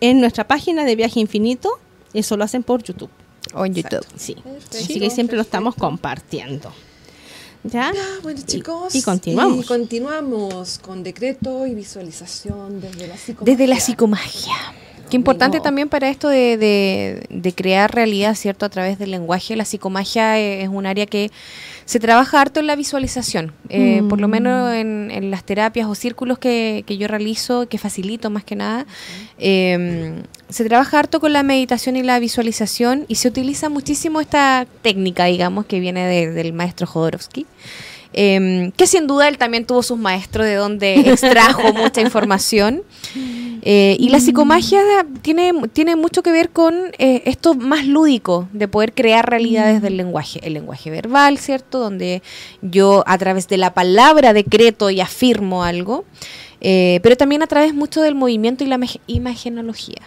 [0.00, 1.70] en nuestra página de Viaje Infinito,
[2.12, 3.10] eso lo hacen por YouTube.
[3.54, 4.04] O en YouTube.
[4.16, 4.34] Sí.
[4.34, 6.72] Perfecto, Así que siempre lo estamos compartiendo.
[7.64, 7.92] ¿Ya?
[7.94, 8.94] Ya, bueno chicos.
[8.94, 9.64] y continuamos.
[9.64, 13.52] Y continuamos con decreto y visualización desde la psicomagia.
[13.56, 14.54] Desde la psicomagia.
[15.10, 18.66] Qué importante también para esto de, de- de crear realidad, ¿cierto?
[18.66, 19.54] A través del lenguaje.
[19.56, 21.30] La psicomagia es un área que
[21.86, 23.52] se trabaja harto en la visualización.
[23.70, 24.30] Eh, Por lo Mm.
[24.30, 28.56] menos en, en las terapias o círculos que, que yo realizo, que facilito más que
[28.56, 28.84] nada,
[29.38, 34.66] eh, se trabaja harto con la meditación y la visualización y se utiliza muchísimo esta
[34.82, 37.46] técnica, digamos, que viene de- del maestro Jodorowsky.
[38.18, 42.82] Eh, que sin duda él también tuvo sus maestros de donde extrajo mucha información.
[43.68, 44.80] Eh, y la psicomagia
[45.22, 49.96] tiene, tiene mucho que ver con eh, esto más lúdico, de poder crear realidades del
[49.96, 50.38] lenguaje.
[50.44, 51.80] El lenguaje verbal, ¿cierto?
[51.80, 52.22] Donde
[52.62, 56.04] yo a través de la palabra decreto y afirmo algo,
[56.60, 60.02] eh, pero también a través mucho del movimiento y la imag- imagenología.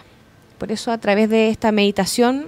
[0.56, 2.46] Por eso a través de esta meditación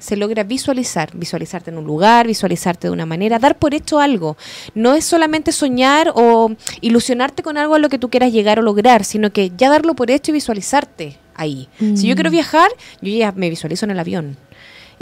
[0.00, 4.36] se logra visualizar, visualizarte en un lugar, visualizarte de una manera, dar por hecho algo.
[4.74, 8.62] No es solamente soñar o ilusionarte con algo a lo que tú quieras llegar o
[8.62, 11.68] lograr, sino que ya darlo por hecho y visualizarte ahí.
[11.78, 14.36] Si yo quiero viajar, yo ya me visualizo en el avión.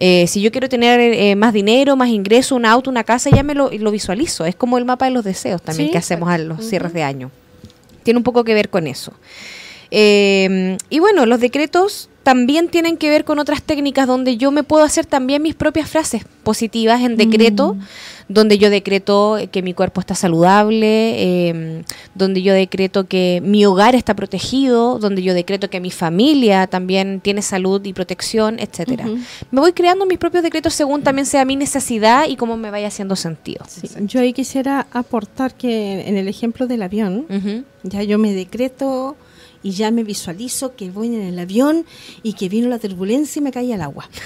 [0.01, 3.43] Eh, si yo quiero tener eh, más dinero, más ingreso, un auto, una casa, ya
[3.43, 4.45] me lo, lo visualizo.
[4.45, 7.03] Es como el mapa de los deseos también Sí, que hacemos a los cierres de
[7.03, 7.31] año.
[8.05, 9.13] Tiene un poco que ver con eso.
[9.91, 14.63] Eh, y bueno, los decretos también tienen que ver con otras técnicas donde yo me
[14.63, 17.75] puedo hacer también mis propias frases positivas en decreto,
[18.29, 21.15] donde yo decreto que mi cuerpo está saludable,
[21.49, 26.67] eh, donde yo decreto que mi hogar está protegido, donde yo decreto que mi familia
[26.67, 29.07] también tiene salud y protección, etcétera.
[29.51, 32.89] Me voy creando mis propios decretos según también sea mi necesidad y cómo me vaya
[32.89, 33.65] haciendo sentido.
[33.67, 37.25] Sí, Yo ahí quisiera aportar que en el ejemplo del avión,
[37.85, 39.17] ya yo me decreto
[39.63, 41.85] y ya me visualizo que voy en el avión
[42.23, 44.09] y que vino la turbulencia y me cae al agua.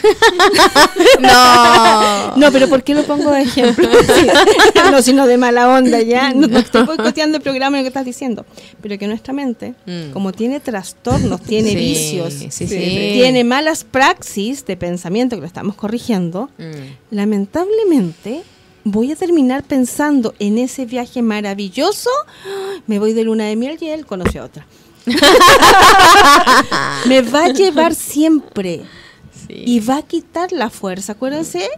[1.20, 2.36] No.
[2.36, 3.88] No, pero ¿por qué lo pongo de ejemplo?
[4.90, 6.32] No, sino de mala onda ya.
[6.34, 8.44] No, no estoy boicoteando el programa lo que estás diciendo.
[8.82, 10.10] Pero que nuestra mente, Mm.
[10.12, 12.66] como tiene trastornos, tiene Sí, vicios, sí, sí.
[12.66, 17.14] tiene malas praxis de pensamiento que lo estamos corrigiendo, Mm.
[17.16, 18.42] lamentablemente
[18.84, 22.10] voy a terminar pensando en ese viaje maravilloso.
[22.86, 24.66] Me voy de luna de miel y él conoce a otra.
[27.06, 28.82] Me va a llevar siempre
[29.48, 31.12] y va a quitar la fuerza.
[31.12, 31.68] Acuérdense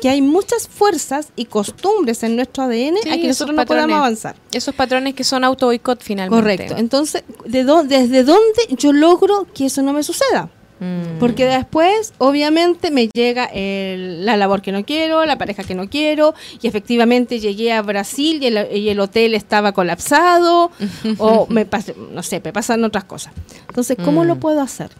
[0.00, 3.96] que hay muchas fuerzas y costumbres en nuestro ADN Sí, a que nosotros no podamos
[3.96, 4.36] avanzar.
[4.52, 6.42] Esos patrones que son auto boicot finalmente.
[6.42, 6.74] Correcto.
[6.76, 10.50] Entonces, ¿de ¿desde dónde yo logro que eso no me suceda?
[10.84, 11.18] Mm.
[11.18, 15.88] Porque después, obviamente, me llega el- la labor que no quiero, la pareja que no
[15.88, 20.70] quiero, y efectivamente llegué a Brasil y el, y el hotel estaba colapsado,
[21.18, 23.32] o me pas- no sé, me pasan otras cosas.
[23.68, 24.26] Entonces, ¿cómo Mm.
[24.26, 24.90] lo puedo hacer?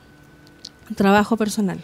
[0.96, 1.78] Trabajo personal.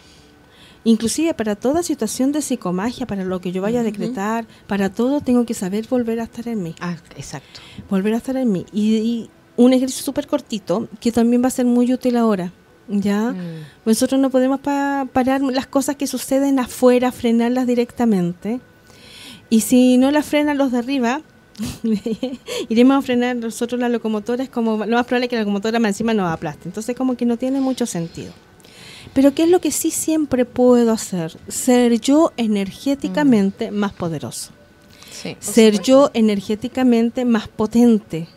[0.83, 5.21] Inclusive para toda situación de psicomagia, para lo que yo vaya a decretar, para todo
[5.21, 7.59] tengo que saber volver a estar en mí Ah, exacto.
[7.89, 8.65] volver a estar en mí.
[8.73, 12.51] Y, y un ejercicio súper cortito que también va a ser muy útil ahora.
[12.91, 13.31] ¿Ya?
[13.31, 13.35] Mm.
[13.85, 18.59] Nosotros no podemos pa- parar las cosas que suceden afuera, frenarlas directamente.
[19.49, 21.21] Y si no las frenan los de arriba,
[22.69, 24.43] iremos a frenar nosotros la locomotora.
[24.43, 26.67] Es como lo más probable es que la locomotora más encima nos aplaste.
[26.69, 28.31] Entonces, como que no tiene mucho sentido.
[29.13, 31.37] Pero, ¿qué es lo que sí siempre puedo hacer?
[31.47, 34.51] Ser yo energéticamente más poderoso
[35.11, 35.35] Sí.
[35.39, 38.27] ser yo energéticamente más potente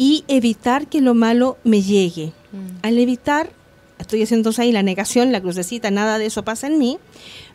[0.00, 2.32] y evitar que lo malo me llegue.
[2.52, 2.78] Mm.
[2.80, 3.52] Al evitar,
[3.98, 6.98] estoy haciendo entonces ahí la negación, la crucecita, nada de eso pasa en mí,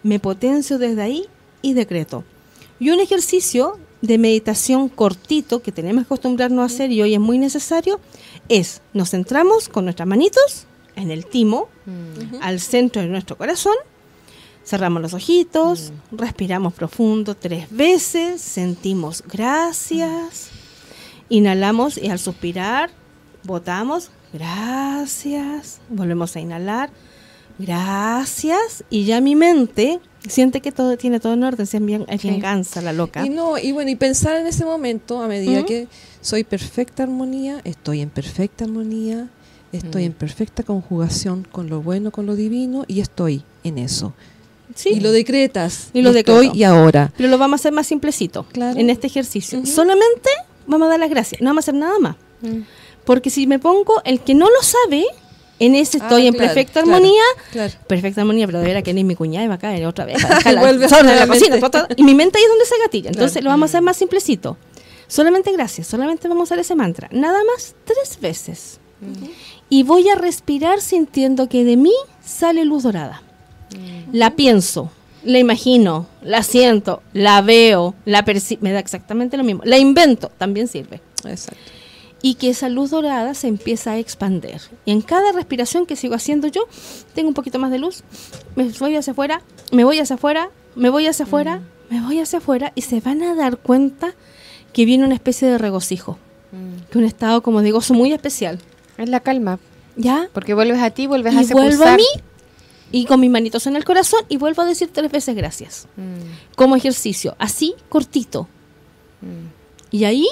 [0.03, 1.25] me potencio desde ahí
[1.63, 2.23] y decreto.
[2.79, 7.19] Y un ejercicio de meditación cortito que tenemos que acostumbrarnos a hacer y hoy es
[7.19, 7.99] muy necesario
[8.47, 12.41] es, nos centramos con nuestras manitos en el timo, Mm.
[12.41, 13.75] al centro de nuestro corazón.
[14.63, 20.49] Cerramos los ojitos, respiramos profundo tres veces, sentimos gracias,
[21.29, 22.89] inhalamos y al suspirar
[23.43, 26.89] botamos gracias, volvemos a inhalar
[27.57, 32.05] gracias y ya mi mente siente que todo tiene todo en orden, si es bien,
[32.09, 33.25] es bien cansa la loca.
[33.25, 35.87] Y no, y bueno, y pensar en ese momento, a medida que
[36.21, 39.29] soy perfecta armonía, estoy en perfecta armonía,
[39.71, 44.13] estoy en perfecta conjugación con lo bueno, con lo divino, y estoy en eso.
[44.73, 45.89] Sí, Y lo decretas.
[45.93, 47.13] Y lo estoy y ahora.
[47.15, 48.79] pero lo vamos a hacer más simplecito Claro.
[48.79, 49.63] en este ejercicio.
[49.65, 50.29] Solamente
[50.67, 52.15] vamos a dar las gracias, no vamos a hacer nada más.
[52.41, 52.61] Mm.
[53.05, 55.05] Porque si me pongo el que no lo sabe,
[55.59, 57.73] en ese Ah, estoy en claro, perfecta armonía, Claro.
[57.87, 60.17] perfecta armonía, pero de ver que ni mi cuñada y va a caer otra vez.
[60.45, 61.59] Y vuelve Sobre la nuevamente.
[61.61, 63.09] cocina, y mi mente ahí es donde se gatilla.
[63.11, 64.57] Entonces lo vamos a hacer más simplecito.
[65.07, 67.07] Solamente gracias, solamente vamos a usar ese mantra.
[67.11, 68.79] Nada más tres veces.
[69.69, 71.93] Y voy a respirar sintiendo que de mí
[72.25, 73.21] sale luz dorada.
[74.11, 74.91] La pienso,
[75.25, 78.61] la imagino, la siento, la veo, la percibo.
[78.61, 79.63] Me da exactamente lo mismo.
[79.65, 81.01] La invento, también sirve.
[81.25, 81.59] Exacto.
[82.21, 84.61] y que esa luz dorada se empieza a expander.
[84.85, 86.67] Y en cada respiración que sigo haciendo yo,
[87.13, 88.03] tengo un poquito más de luz,
[88.55, 92.39] me voy hacia afuera, me voy hacia afuera, me voy hacia afuera, me voy hacia
[92.39, 94.13] afuera y se van a dar cuenta
[94.73, 96.17] que viene una especie de regocijo,
[96.91, 98.59] que un estado como de gozo muy especial.
[98.97, 99.59] Es la calma.
[99.95, 100.29] ¿Ya?
[100.33, 102.05] Porque vuelves a ti, vuelves a y ese vuelvo a mí
[102.91, 105.87] y con mis manitos en el corazón y vuelvo a decir tres veces gracias.
[105.97, 108.47] Mm, Como ejercicio, así cortito.
[109.21, 109.53] mm.
[109.91, 110.27] Y ahí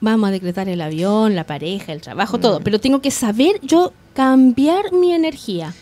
[0.00, 2.60] vamos a decretar el avión, la pareja, el trabajo, todo.
[2.60, 5.72] Pero tengo que saber yo cambiar mi energía.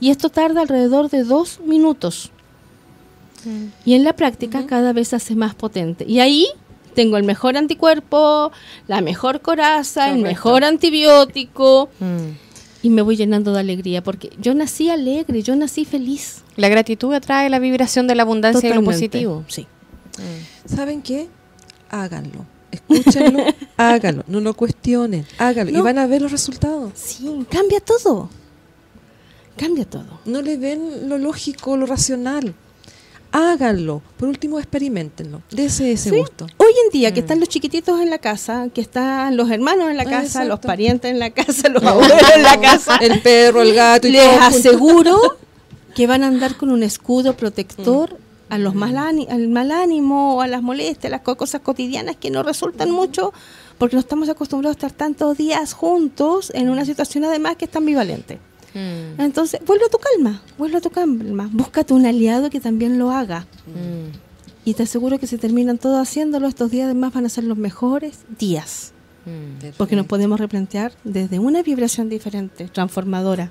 [0.00, 2.30] Y esto tarda alrededor de dos minutos.
[3.86, 6.04] Y en la práctica cada vez se hace más potente.
[6.06, 6.46] Y ahí
[6.94, 8.50] tengo el mejor anticuerpo,
[8.86, 11.88] la mejor coraza, el mejor antibiótico.
[12.00, 12.49] Mm.
[12.82, 16.42] Y me voy llenando de alegría porque yo nací alegre, yo nací feliz.
[16.56, 18.96] La gratitud atrae la vibración de la abundancia y lo Totalmente.
[19.08, 19.44] positivo.
[19.48, 19.66] Sí.
[20.66, 21.28] ¿Saben qué?
[21.90, 22.46] Háganlo.
[22.70, 23.44] Escúchenlo,
[23.76, 24.24] háganlo.
[24.28, 25.76] No lo cuestionen, háganlo.
[25.76, 26.92] Y van a ver los resultados.
[26.94, 28.30] Sí, cambia todo.
[29.56, 30.20] Cambia todo.
[30.24, 32.54] No le ven lo lógico, lo racional.
[33.32, 34.02] Háganlo.
[34.16, 35.42] Por último, experimentenlo.
[35.50, 36.16] Dese ese Sí.
[36.18, 36.46] gusto.
[36.56, 39.96] Hoy en día que están los chiquititos en la casa, que están los hermanos en
[39.96, 43.62] la Ah, casa, los parientes en la casa, los abuelos en la casa, El perro,
[43.62, 44.56] el gato y les todo junto.
[44.58, 45.20] aseguro
[45.94, 48.16] que van a andar con un escudo protector
[48.48, 51.60] a los mal áni- al mal ánimo o a las molestias, a las co- cosas
[51.60, 53.32] cotidianas que no resultan mucho
[53.78, 57.70] porque no estamos acostumbrados a estar tantos días juntos en una situación además que es
[57.70, 58.40] tan ambivalente.
[58.74, 62.98] Mm, Entonces, vuelve a tu calma, vuelve a tu calma, búscate un aliado que también
[62.98, 63.46] lo haga.
[63.66, 64.30] mm.
[64.64, 67.56] Y te aseguro que si terminan todos haciéndolo, estos días además van a ser los
[67.56, 68.92] mejores días.
[69.24, 69.68] Mm.
[69.78, 73.50] Porque nos podemos replantear desde una vibración diferente, transformadora.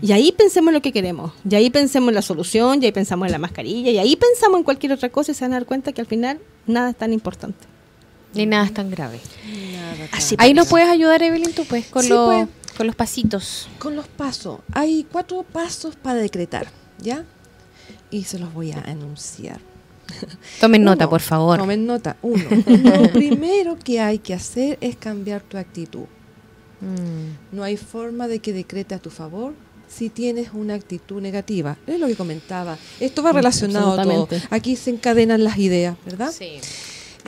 [0.00, 1.32] Y ahí pensemos en lo que queremos.
[1.48, 4.58] Y ahí pensemos en la solución, y ahí pensamos en la mascarilla, y ahí pensamos
[4.58, 6.96] en cualquier otra cosa y se van a dar cuenta que al final nada es
[6.96, 7.66] tan importante.
[8.36, 9.20] Ni nada es tan grave.
[9.72, 10.46] Nada, Así claro.
[10.46, 12.48] Ahí nos puedes ayudar, Evelyn, tú pues, con, Sí, los, pues.
[12.76, 13.68] con los pasitos.
[13.78, 14.60] Con los pasos.
[14.72, 16.68] Hay cuatro pasos para decretar,
[17.00, 17.24] ¿ya?
[18.10, 19.60] Y se los voy a anunciar.
[20.60, 21.58] Tomen nota, por favor.
[21.58, 22.16] Tomen nota.
[22.22, 22.44] Uno.
[22.66, 26.04] Lo primero que hay que hacer es cambiar tu actitud.
[26.80, 27.56] Mm.
[27.56, 29.54] No hay forma de que decrete a tu favor
[29.88, 31.76] si tienes una actitud negativa.
[31.86, 32.76] Es lo que comentaba.
[33.00, 34.28] Esto va relacionado a todo.
[34.50, 36.32] Aquí se encadenan las ideas, ¿verdad?
[36.32, 36.58] Sí.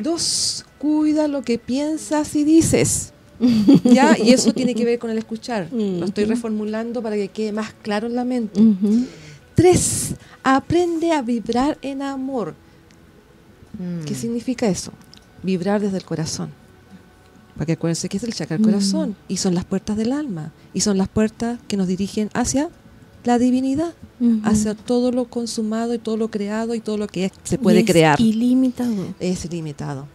[0.00, 3.12] Dos, cuida lo que piensas y dices.
[3.84, 4.16] ¿Ya?
[4.18, 5.68] Y eso tiene que ver con el escuchar.
[5.72, 6.32] Lo estoy Ujú.
[6.32, 8.60] reformulando para que quede más claro en la mente.
[9.54, 12.54] Tres, aprende a vibrar en amor.
[13.78, 14.04] Mm.
[14.04, 14.92] ¿Qué significa eso?
[15.42, 16.50] Vibrar desde el corazón.
[17.56, 18.70] Porque acuérdense que es el chakra del Mm.
[18.70, 22.70] corazón y son las puertas del alma y son las puertas que nos dirigen hacia
[23.24, 23.94] la divinidad,
[24.44, 27.58] hacia todo lo consumado y todo lo creado y todo lo que es- se Y
[27.58, 28.20] puede es crear.
[28.20, 29.14] Ilimitado.
[29.18, 30.06] Es ilimitado.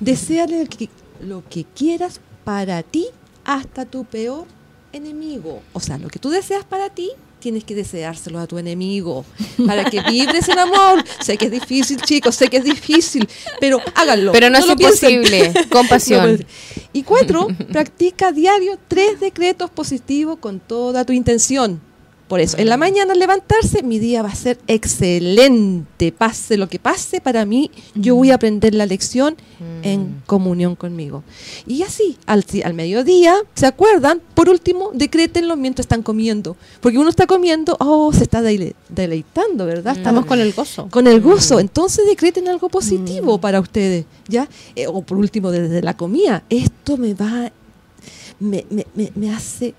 [0.00, 0.88] Deseale el que-
[1.22, 3.06] lo que quieras para ti
[3.44, 4.46] hasta tu peor
[4.92, 5.62] enemigo.
[5.72, 9.24] O sea, lo que tú deseas para ti, tienes que deseárselo a tu enemigo.
[9.66, 11.04] Para que vibres en amor.
[11.20, 13.28] Sé que es difícil, chicos, sé que es difícil,
[13.60, 14.32] pero háganlo.
[14.32, 15.52] Pero no, es imposible.
[15.70, 16.20] Con No pasión.
[16.22, 16.46] puede ser.
[16.92, 21.80] y cuatro, practica diario tres decretos positivos con toda tu intención.
[22.28, 26.12] Por eso, en la mañana al levantarse, mi día va a ser excelente.
[26.12, 29.34] Pase lo que pase, para mí, yo voy a aprender la lección
[29.82, 31.24] en comunión conmigo.
[31.66, 34.20] Y así, al, mediodía, ¿se acuerdan?
[34.34, 36.56] Por último, decrétenlo mientras están comiendo.
[36.80, 39.96] Porque uno está comiendo, oh, se está dele- deleitando, ¿verdad?
[39.96, 40.88] Estamos con el gozo.
[40.90, 41.60] con el gozo.
[41.60, 44.48] Entonces decreten algo positivo para ustedes, ¿ya?
[44.76, 46.44] Eh, o por último, desde la comida.
[46.50, 47.50] Esto me va,
[48.38, 49.74] me, me, me, me hace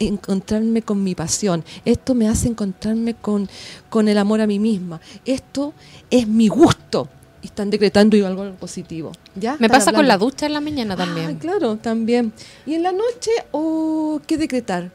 [0.00, 1.64] encontrarme con mi pasión.
[1.84, 3.48] Esto me hace encontrarme con,
[3.88, 5.00] con el amor a mí misma.
[5.24, 5.72] Esto
[6.10, 7.08] es mi gusto.
[7.42, 9.12] Y están decretando y algo positivo.
[9.34, 9.56] ¿ya?
[9.58, 11.36] Me pasa con la ducha en la mañana también.
[11.36, 12.32] Ah, claro, también.
[12.66, 14.90] Y en la noche, oh, ¿qué decretar?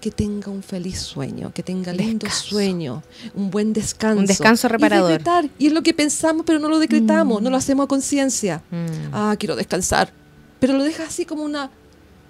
[0.00, 2.48] Que tenga un feliz sueño, que tenga lindo Descanso.
[2.50, 3.02] sueño,
[3.34, 4.20] un buen descanso.
[4.20, 5.10] Un descanso reparador.
[5.10, 5.48] Y, decretar.
[5.58, 8.62] y es lo que pensamos, pero no lo decretamos, no lo hacemos a conciencia.
[8.70, 8.86] Mm.
[9.12, 10.12] Ah, quiero descansar.
[10.60, 11.70] Pero lo dejas así como una,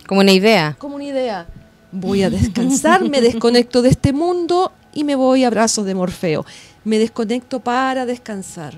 [0.06, 0.76] Como una idea.
[0.78, 1.46] como una idea.
[1.92, 6.44] Voy a descansar, me desconecto de este mundo y me voy a brazos de Morfeo.
[6.84, 8.74] Me desconecto para descansar.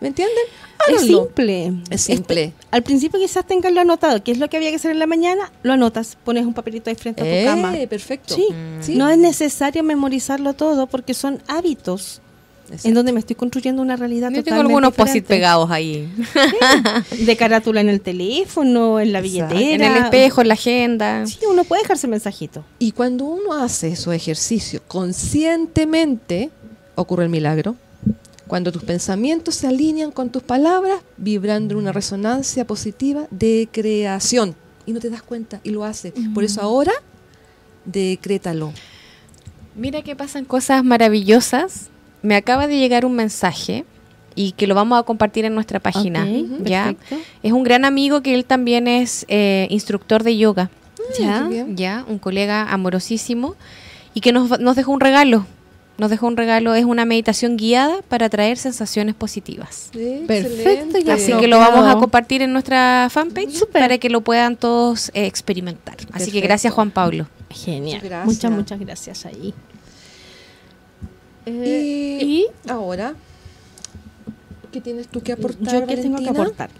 [0.00, 0.44] ¿Me entienden?
[0.88, 1.72] Es simple.
[1.90, 2.52] Es simple.
[2.70, 5.06] Al principio quizás tengas lo anotado, que es lo que había que hacer en la
[5.06, 7.74] mañana, lo anotas, pones un papelito ahí frente a tu Eh, cama.
[7.88, 8.34] perfecto.
[8.34, 8.46] Sí.
[8.50, 8.82] Mm.
[8.82, 8.94] Sí.
[8.96, 12.20] No es necesario memorizarlo todo porque son hábitos
[12.66, 12.88] Exacto.
[12.88, 16.08] en donde me estoy construyendo una realidad Yo tengo algunos posit pegados ahí.
[17.18, 19.54] De carátula en el teléfono, en la Exacto.
[19.54, 19.86] billetera.
[19.86, 21.26] En el espejo, en la agenda.
[21.26, 22.64] Sí, uno puede dejarse mensajito.
[22.78, 26.50] Y cuando uno hace esos ejercicios conscientemente,
[26.94, 27.76] ocurre el milagro.
[28.46, 34.54] Cuando tus pensamientos se alinean con tus palabras, vibrando en una resonancia positiva de creación.
[34.88, 36.12] y no te das cuenta y lo hace.
[36.32, 36.92] Por eso ahora,
[37.84, 38.72] decrétalo.
[39.74, 41.88] Mira que pasan cosas maravillosas.
[42.26, 43.84] Me acaba de llegar un mensaje
[44.34, 46.26] y que lo vamos a compartir en nuestra página.
[46.64, 46.86] ¿ya?
[46.86, 47.16] perfecto.
[47.44, 50.68] Es un gran amigo que él también es eh, instructor de yoga.
[51.20, 51.44] Ya.
[51.44, 51.76] qué bien.
[51.76, 53.54] ya, un colega amorosísimo
[54.12, 55.46] y que nos, nos dejó un regalo.
[55.98, 59.90] Nos dejó un regalo, es una meditación guiada para traer sensaciones positivas.
[59.92, 61.04] Sí, Perfecto, excelente.
[61.04, 64.56] ya Así No, que lo vamos a compartir en nuestra fanpage para que lo puedan
[64.56, 65.96] todos eh, experimentar.
[66.12, 67.28] Así que gracias Juan Pablo.
[67.50, 67.84] Genial.
[67.84, 68.26] Muchas gracias.
[68.26, 69.54] Muchas, muchas gracias ahí.
[71.46, 73.14] Eh, Y, y ahora,
[74.72, 75.80] ¿qué tienes tú que aportar?
[75.80, 76.70] yo qué tengo que aportar.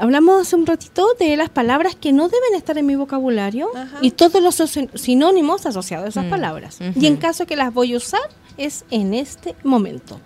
[0.00, 3.98] Hablamos hace un ratito de las palabras que no deben estar en mi vocabulario Ajá.
[4.00, 6.78] y todos los sin- sinónimos asociados a esas Mm, palabras.
[6.98, 8.22] Y en caso que las voy a usar,
[8.56, 10.20] es en este momento.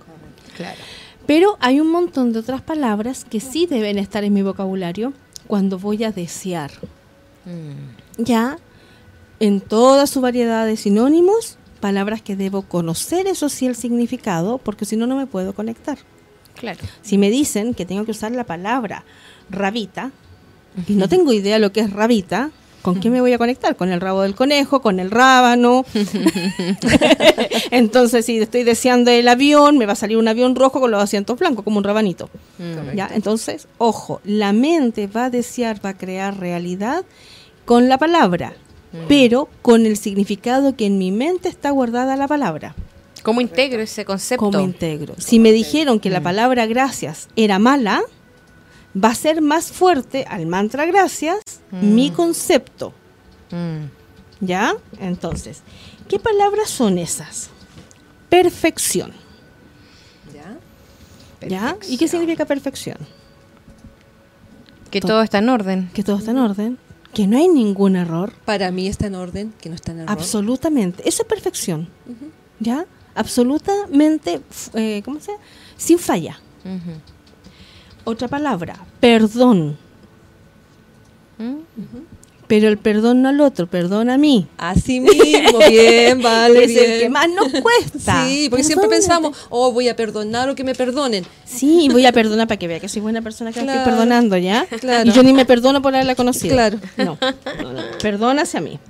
[0.57, 0.79] Claro.
[1.27, 5.13] Pero hay un montón de otras palabras que sí deben estar en mi vocabulario
[5.49, 6.71] cuando voy a desear.
[8.17, 8.59] Ya,
[9.41, 14.85] en toda su variedad de sinónimos, palabras que debo conocer, eso sí, el significado, porque
[14.85, 15.99] si no, no me puedo conectar.
[16.55, 16.79] Claro.
[17.03, 19.05] Si me dicen que tengo que usar la palabra
[19.49, 20.13] rabita,
[20.87, 22.51] y no tengo idea lo que es rabita,
[22.83, 23.77] ¿con qué me voy a conectar?
[23.77, 25.85] Con el rabo del conejo, con el rábano.
[27.71, 31.03] Entonces, si estoy deseando el avión, me va a salir un avión rojo con los
[31.03, 32.31] asientos blancos, como un rabanito.
[32.59, 32.97] Mm.
[32.97, 33.11] ¿Ya?
[33.13, 37.05] Entonces, ojo, la mente va a desear, va a crear realidad
[37.65, 38.55] con la palabra,
[39.09, 42.75] pero con el significado que en mi mente está guardada la palabra.
[43.23, 44.45] ¿Cómo integro ese concepto?
[44.45, 45.15] Como integro.
[45.19, 48.03] Si me dijeron que la palabra gracias era mala,
[48.97, 52.93] va a ser más fuerte al mantra gracias mi concepto.
[53.51, 54.45] Mm.
[54.45, 54.75] ¿Ya?
[55.01, 55.63] Entonces,
[56.09, 57.51] ¿qué palabras son esas?
[58.29, 59.13] Perfección.
[60.35, 61.47] ¿Ya?
[61.47, 61.77] ¿Ya?
[61.89, 62.97] ¿Y qué significa perfección?
[64.91, 65.91] Que todo está en orden.
[65.93, 66.79] Que todo está en orden,
[67.13, 68.33] que no hay ningún error.
[68.45, 70.11] Para mí está en orden, que no está en error.
[70.11, 71.09] Absolutamente.
[71.09, 71.89] Eso es perfección.
[72.59, 72.87] ¿Ya?
[73.15, 74.41] Absolutamente,
[74.75, 75.45] eh, ¿cómo se llama?
[75.77, 76.39] Sin falla.
[78.05, 79.77] Otra palabra, perdón.
[81.39, 81.59] Mm.
[82.51, 84.49] Pero el perdón no al otro, perdón a mí.
[84.59, 86.91] Así mismo, bien, vale, es bien.
[86.91, 88.27] el que más nos cuesta.
[88.27, 91.25] Sí, porque siempre pensamos, oh, voy a perdonar o que me perdonen.
[91.45, 93.79] Sí, voy a perdonar para que vea que soy buena persona que la Claro.
[93.79, 94.67] estoy perdonando, ¿ya?
[94.81, 95.09] Claro.
[95.09, 96.55] Y yo ni me perdono por haberla conocido.
[96.57, 96.81] Claro.
[96.97, 97.17] No,
[97.63, 97.83] no, no.
[98.03, 98.81] Perdona hacia mí.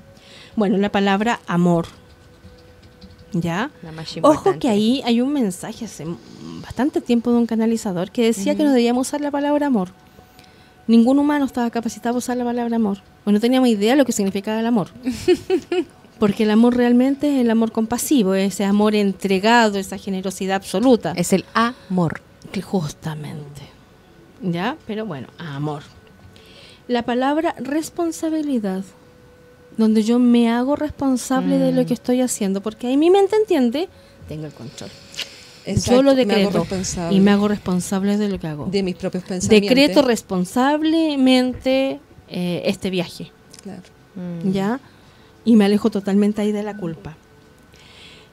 [0.56, 1.86] Bueno, la palabra amor.
[3.32, 3.70] ¿Ya?
[4.22, 6.06] Ojo que ahí hay un mensaje hace
[6.64, 9.90] bastante tiempo de un canalizador que decía que no debíamos usar la palabra amor.
[10.90, 12.98] Ningún humano estaba capacitado a usar la palabra amor.
[13.24, 14.88] O no teníamos idea de lo que significaba el amor.
[16.18, 21.12] Porque el amor realmente es el amor compasivo, ese amor entregado, esa generosidad absoluta.
[21.14, 22.22] Es el amor.
[22.50, 23.62] Que justamente.
[24.42, 24.76] ¿Ya?
[24.88, 25.84] Pero bueno, amor.
[26.88, 28.82] La palabra responsabilidad,
[29.76, 33.88] donde yo me hago responsable de lo que estoy haciendo, porque ahí mi mente entiende,
[34.26, 34.90] tengo el control.
[35.66, 36.66] Exacto, yo lo decreto
[37.10, 38.66] y me hago responsable de lo que hago.
[38.66, 39.68] de mis propios pensamientos.
[39.76, 43.30] Decreto responsablemente eh, este viaje,
[43.62, 43.82] Claro.
[44.14, 44.50] Mm.
[44.52, 44.80] ¿ya?
[45.44, 47.16] Y me alejo totalmente ahí de la culpa.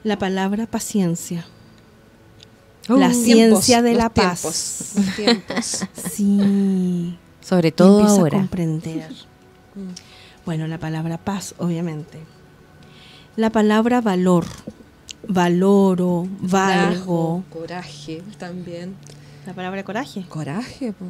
[0.04, 1.44] La palabra paciencia.
[2.88, 3.24] la Tiempos,
[3.64, 4.92] ciencia de la tiempos, paz.
[4.96, 5.84] los tiempos.
[6.12, 7.16] Sí.
[7.40, 8.38] Sobre todo empiezo a ahora.
[8.38, 9.10] comprender.
[10.44, 12.18] Bueno, la palabra paz, obviamente.
[13.36, 14.46] La palabra valor.
[15.26, 17.44] Valoro, valgo.
[17.50, 18.96] Coraje, Coraje también.
[19.46, 20.24] La palabra coraje.
[20.28, 21.06] Coraje, po.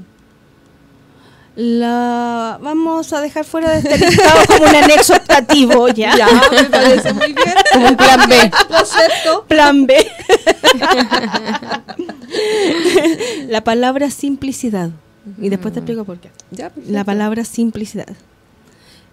[1.57, 6.17] La vamos a dejar fuera de este listado como un anexo optativo, ¿ya?
[6.17, 7.55] Ya, me parece muy bien.
[7.73, 8.51] Como un plan B.
[9.49, 10.07] Plan B.
[13.49, 14.91] la palabra simplicidad.
[15.37, 16.31] Y después te explico por qué.
[16.53, 16.71] Ya.
[16.87, 18.15] La palabra simplicidad.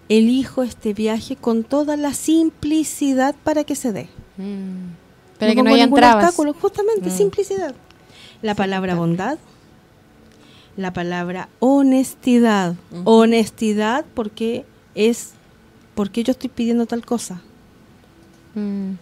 [0.08, 4.08] Elijo este viaje con toda la simplicidad para que se dé.
[4.36, 4.92] Mm.
[5.38, 6.34] Para que no ningún trabas.
[6.34, 7.16] justamente, Mm.
[7.16, 7.74] simplicidad.
[8.42, 9.38] La palabra bondad.
[10.76, 12.74] La palabra honestidad.
[13.04, 14.64] Honestidad porque
[14.94, 15.32] es
[15.94, 17.40] porque yo estoy pidiendo tal cosa.
[18.54, 18.92] Mm.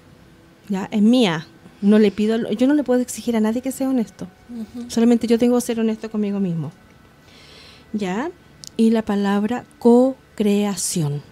[0.69, 1.47] Ya, es mía.
[1.83, 4.27] No le pido, yo no le puedo exigir a nadie que sea honesto.
[4.89, 6.71] Solamente yo tengo que ser honesto conmigo mismo.
[7.93, 8.31] ¿Ya?
[8.77, 11.23] Y la palabra co-creación.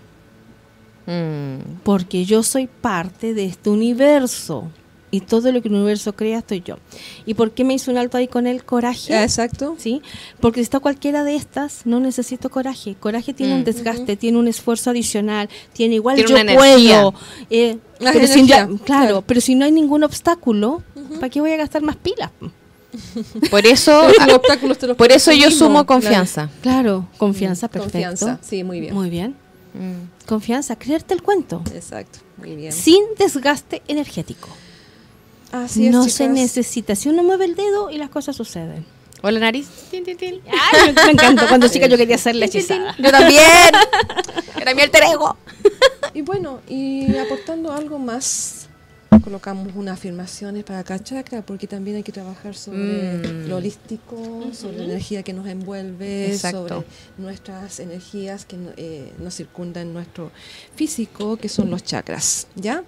[1.06, 1.80] Mm.
[1.84, 4.70] Porque yo soy parte de este universo.
[5.14, 6.76] Y todo lo que el universo crea estoy yo.
[7.26, 9.14] ¿Y por qué me hizo un alto ahí con el coraje?
[9.14, 9.74] Ah, Exacto.
[9.78, 10.00] ¿Sí?
[10.40, 12.94] Porque si está cualquiera de estas, no necesito coraje.
[12.98, 13.56] Coraje tiene Mm.
[13.58, 17.14] un desgaste, tiene un esfuerzo adicional, tiene igual Tiene yo una puedo.
[17.50, 17.76] eh,
[18.26, 19.24] si ya- claro, claro.
[19.26, 20.82] pero si no hay ningún obstáculo,
[21.16, 22.30] ¿para qué voy a gastar más pilas?
[23.50, 25.86] Por eso, Los obstáculos te los por eso yo sumo claro.
[25.86, 26.48] confianza.
[26.62, 27.92] Claro, confianza, perfecto.
[28.08, 28.94] Confianza, sí, muy bien.
[28.94, 29.34] Muy bien.
[29.74, 30.26] Mm.
[30.26, 31.62] Confianza, creerte el cuento.
[31.74, 32.72] Exacto, muy bien.
[32.72, 34.48] Sin desgaste energético.
[35.50, 36.14] Así es, no chicas.
[36.14, 36.94] se necesita.
[36.94, 38.84] Si uno mueve el dedo y las cosas suceden.
[39.24, 39.68] Hola nariz.
[39.90, 40.40] Tin, tin, tin.
[40.72, 41.46] Ay, me encantó.
[41.46, 42.96] Cuando chica yo quería ser la hechizada.
[42.98, 43.42] Yo también.
[44.60, 45.36] Era mi alter ego.
[46.12, 48.61] Y bueno, y aportando algo más,
[49.22, 53.48] colocamos unas afirmaciones para cada chakra, porque también hay que trabajar sobre Mm.
[53.48, 56.68] lo holístico, sobre la energía que nos envuelve, Exacto.
[56.68, 56.86] sobre
[57.18, 60.30] nuestras energías que eh, nos circundan en nuestro
[60.74, 62.84] físico, que son los chakras, ¿ya?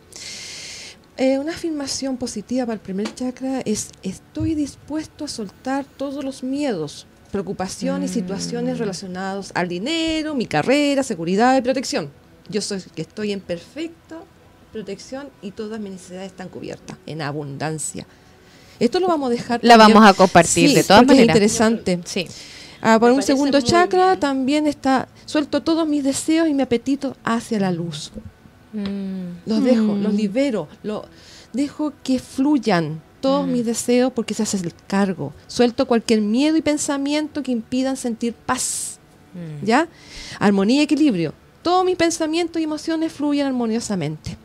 [1.17, 6.43] Eh, una afirmación positiva para el primer chakra es estoy dispuesto a soltar todos los
[6.43, 12.11] miedos, preocupaciones y situaciones relacionadas al dinero, mi carrera, seguridad y protección.
[12.49, 14.19] Yo soy que estoy en perfecta
[14.75, 18.07] protección y todas mis necesidades están cubiertas en abundancia.
[18.81, 19.61] Esto lo vamos a dejar.
[19.63, 21.37] La también- vamos a compartir Sí, de todas porque es maneras.
[21.37, 22.01] interesante.
[22.05, 22.27] Sí.
[22.83, 24.21] Ah, por Me un segundo chakra bien.
[24.21, 28.11] también está suelto todos mis deseos y mi apetito hacia la luz.
[28.73, 29.47] Mm.
[29.47, 30.03] Los dejo, Mm.
[30.03, 31.07] los libero, lo,
[31.53, 33.53] dejo que fluyan todos Mm.
[33.53, 35.33] mis deseos porque se hace el cargo.
[35.47, 38.99] Suelto cualquier miedo y pensamiento que impidan sentir paz,
[39.35, 39.65] Mm.
[39.65, 39.87] ¿ya?
[40.41, 41.33] Armonía y equilibrio.
[41.63, 44.37] Todos mis pensamientos y emociones fluyen armoniosamente.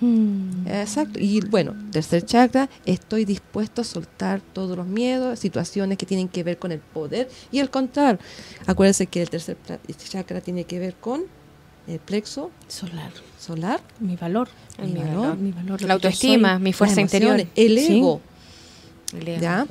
[0.00, 0.66] Mm.
[0.66, 1.18] Exacto.
[1.20, 6.42] Y bueno, tercer chakra, estoy dispuesto a soltar todos los miedos, situaciones que tienen que
[6.42, 8.18] ver con el poder y el control.
[8.66, 9.56] Acuérdense que el tercer
[10.08, 11.22] chakra tiene que ver con
[11.86, 13.10] el plexo Solar.
[13.38, 14.48] solar, Mi valor.
[14.78, 15.14] Mi Mi valor.
[15.16, 15.36] valor.
[15.38, 15.82] Mi valor.
[15.82, 16.62] La autoestima, soy.
[16.62, 17.44] mi fuerza interior.
[17.54, 17.98] el Sí.
[17.98, 18.20] ego.
[19.40, 19.66] ¿ya?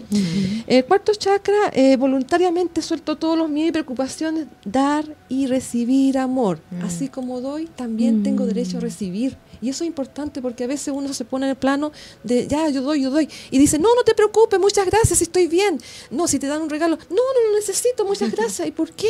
[0.67, 6.59] El cuarto chakra, eh, voluntariamente suelto todos los miedos y preocupaciones, dar y recibir amor.
[6.71, 6.83] Mm.
[6.83, 9.37] Así como doy, también tengo derecho a recibir.
[9.61, 11.91] Y eso es importante porque a veces uno se pone en el plano
[12.23, 13.29] de, ya, yo doy, yo doy.
[13.51, 15.79] Y dice, no, no te preocupes, muchas gracias, estoy bien.
[16.09, 18.67] No, si te dan un regalo, no, no lo necesito, muchas gracias.
[18.67, 19.09] ¿Y por qué?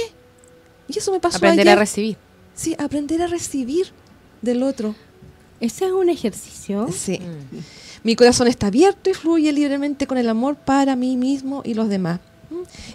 [0.87, 1.77] Y eso me pasó Aprender ayer.
[1.77, 2.17] a recibir.
[2.55, 3.91] Sí, aprender a recibir
[4.41, 4.95] del otro.
[5.59, 6.87] Ese es un ejercicio.
[6.91, 7.19] Sí.
[7.19, 7.57] Mm.
[8.03, 11.89] Mi corazón está abierto y fluye libremente con el amor para mí mismo y los
[11.89, 12.19] demás.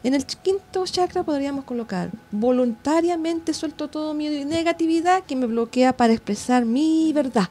[0.02, 6.12] En el quinto chakra podríamos colocar, voluntariamente suelto todo y negatividad que me bloquea para
[6.12, 7.48] expresar mi verdad,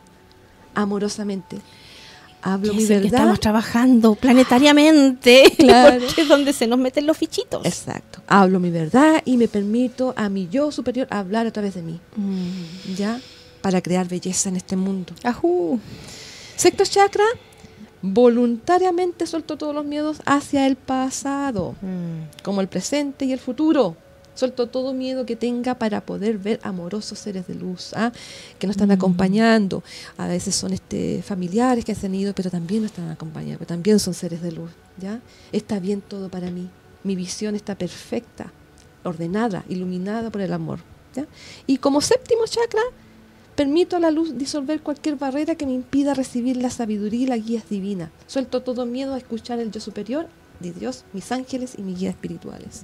[0.75, 1.59] amorosamente.
[2.45, 3.05] Hablo mi que verdad.
[3.05, 5.43] estamos trabajando planetariamente.
[5.57, 6.01] Claro.
[6.05, 7.65] Porque es donde se nos meten los fichitos.
[7.65, 8.19] Exacto.
[8.27, 11.99] Hablo mi verdad y me permito a mi yo superior hablar a través de mí,
[12.17, 12.95] Mm.
[12.95, 13.19] ¿ya?
[13.61, 15.13] Para crear belleza en este mundo.
[15.23, 15.79] Ajú.
[16.57, 17.23] Sexto chakra,
[18.03, 21.75] voluntariamente suelto todos los miedos hacia el pasado.
[21.81, 22.43] Mm.
[22.43, 23.95] como el presente y el futuro.
[24.35, 28.11] Suelto todo miedo que tenga para poder ver amorosos seres de luz, ¿ah?
[28.57, 29.83] que nos están acompañando.
[30.17, 33.67] A veces son este, familiares que se han ido, pero también nos están acompañando, pero
[33.67, 34.71] también son seres de luz.
[34.97, 35.21] ¿ya?
[35.51, 36.67] Está bien todo para mí.
[37.03, 38.51] Mi visión está perfecta,
[39.03, 40.79] ordenada, iluminada por el amor.
[41.15, 41.27] ¿ya?
[41.67, 42.81] Y como séptimo chakra,
[43.55, 47.37] permito a la luz disolver cualquier barrera que me impida recibir la sabiduría y la
[47.37, 48.11] guía divina.
[48.27, 50.27] Suelto todo miedo a escuchar el yo superior
[50.59, 52.83] de Dios, mis ángeles y mis guías espirituales.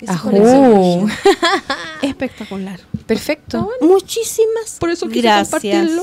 [0.00, 0.30] Esa es Ajú.
[0.30, 1.10] conexión.
[2.02, 2.80] Espectacular.
[3.06, 3.70] Perfecto.
[3.80, 5.48] Muchísimas Por eso gracias.
[5.50, 6.02] compartirlo.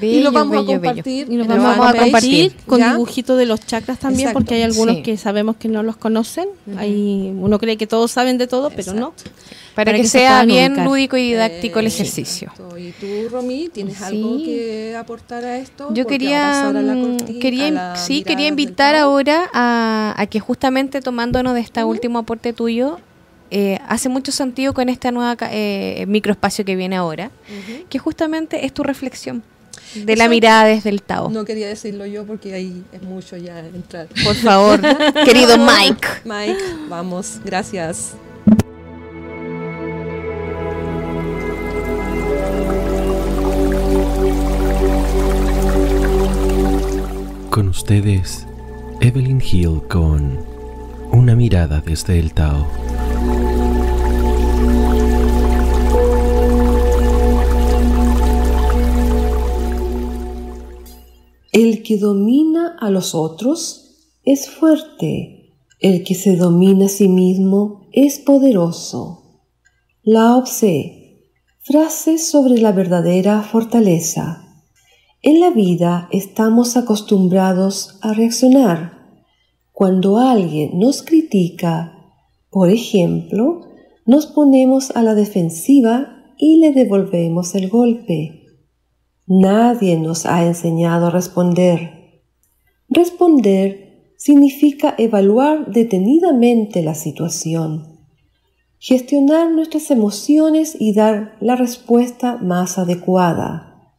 [0.00, 1.26] Y lo vamos bello, a compartir.
[1.30, 2.92] Y el vamos a vamos a compartir con ¿ya?
[2.92, 4.38] dibujito de los chakras también, Exacto.
[4.40, 5.02] porque hay algunos Sí.
[5.02, 6.48] que sabemos que no los conocen.
[6.76, 9.12] Hay, uno cree que todos saben de todo, pero no.
[9.74, 10.86] Para, Para que, que se sea bien ubicar.
[10.86, 12.48] lúdico y didáctico el ejercicio.
[12.50, 12.78] exacto.
[12.78, 14.04] ¿Y tú, Romy, tienes Sí.
[14.04, 15.88] algo que aportar a esto?
[15.92, 20.40] Yo Porque quería, a a mm, cortina, quería, sí, quería invitar ahora a, a que
[20.40, 22.98] justamente tomándonos de este último aporte tuyo,
[23.50, 27.30] eh, hace mucho sentido con esta nueva ca- eh, microespacio que viene ahora,
[27.90, 29.42] que justamente es tu reflexión
[30.04, 31.30] de la mirada desde el Tao.
[31.30, 34.08] No quería decirlo yo porque ahí es mucho ya entrar.
[34.24, 34.80] Por favor,
[35.24, 36.08] querido Mike.
[36.24, 38.14] Mike, vamos, gracias.
[47.50, 48.46] Con ustedes,
[49.00, 50.38] Evelyn Hill con
[51.10, 52.85] Una mirada desde el Tao.
[61.86, 68.18] Que domina a los otros es fuerte, el que se domina a sí mismo es
[68.18, 69.42] poderoso.
[70.02, 71.30] Lao Tse,
[71.60, 74.42] frase sobre la verdadera fortaleza.
[75.22, 79.20] En la vida estamos acostumbrados a reaccionar.
[79.70, 81.92] Cuando alguien nos critica,
[82.50, 83.60] por ejemplo,
[84.06, 88.45] nos ponemos a la defensiva y le devolvemos el golpe.
[89.28, 92.22] Nadie nos ha enseñado a responder.
[92.88, 97.98] Responder significa evaluar detenidamente la situación,
[98.78, 103.92] gestionar nuestras emociones y dar la respuesta más adecuada.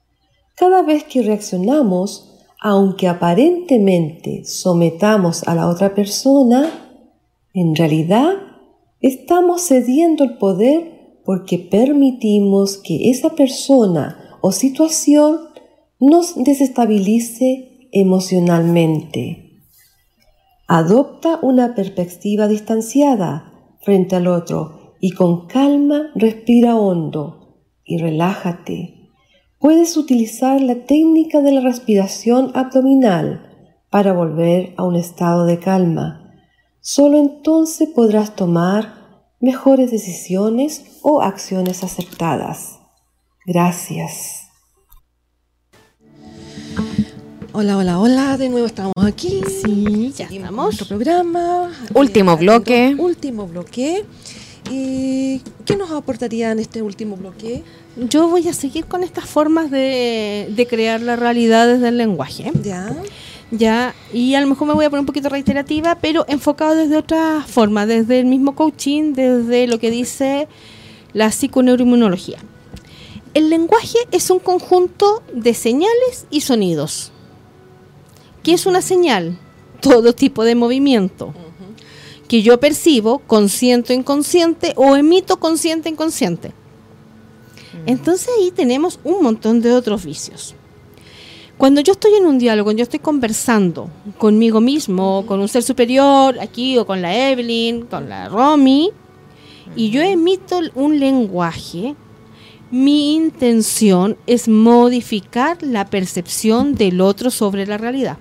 [0.55, 6.71] Cada vez que reaccionamos, aunque aparentemente sometamos a la otra persona,
[7.53, 8.31] en realidad
[9.01, 15.39] estamos cediendo el poder porque permitimos que esa persona o situación
[15.99, 19.61] nos desestabilice emocionalmente.
[20.67, 29.11] Adopta una perspectiva distanciada frente al otro y con calma respira hondo y relájate.
[29.59, 33.47] Puedes utilizar la técnica de la respiración abdominal
[33.89, 36.33] para volver a un estado de calma.
[36.81, 38.93] Solo entonces podrás tomar
[39.39, 42.79] mejores decisiones o acciones aceptadas.
[43.47, 44.49] Gracias.
[47.53, 49.41] Hola, hola, hola, de nuevo estamos aquí.
[49.63, 50.65] Sí, ya estamos.
[50.65, 51.71] Nuestro programa.
[51.93, 52.95] Último Eh, bloque.
[52.99, 54.03] Último bloque.
[54.69, 57.63] ¿Y qué nos aportaría en este último bloque?
[57.95, 62.51] Yo voy a seguir con estas formas de, de crear la realidad desde el lenguaje.
[62.61, 62.93] Ya.
[63.49, 66.97] Ya, y a lo mejor me voy a poner un poquito reiterativa, pero enfocado desde
[66.97, 70.49] otra forma, desde el mismo coaching, desde lo que dice
[71.13, 72.39] la psiconeuroinmunología.
[73.37, 77.11] El lenguaje es un conjunto de señales y sonidos.
[78.41, 79.37] ¿Qué es una señal?
[79.79, 81.35] Todo tipo de movimiento
[82.27, 86.51] que yo percibo, consciente o inconsciente, o emito consciente o inconsciente.
[87.85, 90.55] Entonces ahí tenemos un montón de otros vicios.
[91.59, 95.61] Cuando yo estoy en un diálogo, cuando yo estoy conversando conmigo mismo, con un ser
[95.61, 98.89] superior, aquí o con la Evelyn, con la Romy,
[99.75, 101.95] y yo emito un lenguaje,
[102.71, 108.17] mi intención es modificar la percepción del otro sobre la realidad.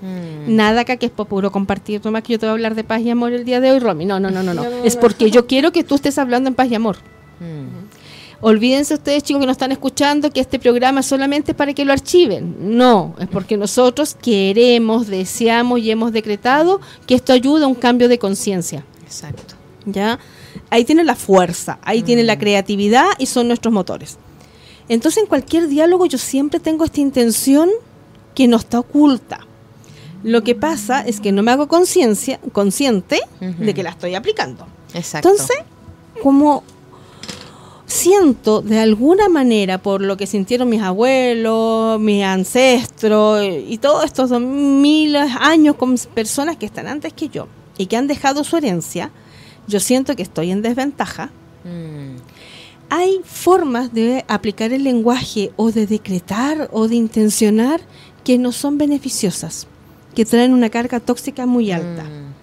[0.00, 0.56] Mm.
[0.56, 3.10] Nada que es puro compartir, nomás que yo te voy a hablar de paz y
[3.10, 4.06] amor el día de hoy, Romy.
[4.06, 4.64] No, no, no, no, no.
[4.84, 6.96] Es porque yo quiero que tú estés hablando en paz y amor.
[7.40, 7.90] Mm.
[8.42, 11.92] Olvídense ustedes, chicos, que nos están escuchando, que este programa es solamente para que lo
[11.92, 12.56] archiven.
[12.78, 18.08] No, es porque nosotros queremos, deseamos y hemos decretado que esto ayuda a un cambio
[18.08, 18.82] de conciencia.
[19.04, 19.56] Exacto.
[19.84, 20.18] ¿Ya?
[20.70, 24.18] Ahí tiene la fuerza, ahí tiene la creatividad y son nuestros motores.
[24.88, 27.70] Entonces, en cualquier diálogo yo siempre tengo esta intención
[28.34, 29.46] que no está oculta.
[30.22, 34.66] Lo que pasa es que no me hago conciencia, consciente de que la estoy aplicando.
[34.94, 35.28] Exacto.
[35.28, 35.56] Entonces,
[36.22, 36.62] como
[37.86, 44.30] siento de alguna manera por lo que sintieron mis abuelos, mis ancestros y todos estos
[44.40, 49.10] miles años con personas que están antes que yo y que han dejado su herencia,
[49.66, 51.30] yo siento que estoy en desventaja.
[51.64, 52.16] Mm.
[52.88, 57.80] Hay formas de aplicar el lenguaje o de decretar o de intencionar
[58.24, 59.66] que no son beneficiosas,
[60.14, 62.04] que traen una carga tóxica muy alta.
[62.04, 62.34] Mm.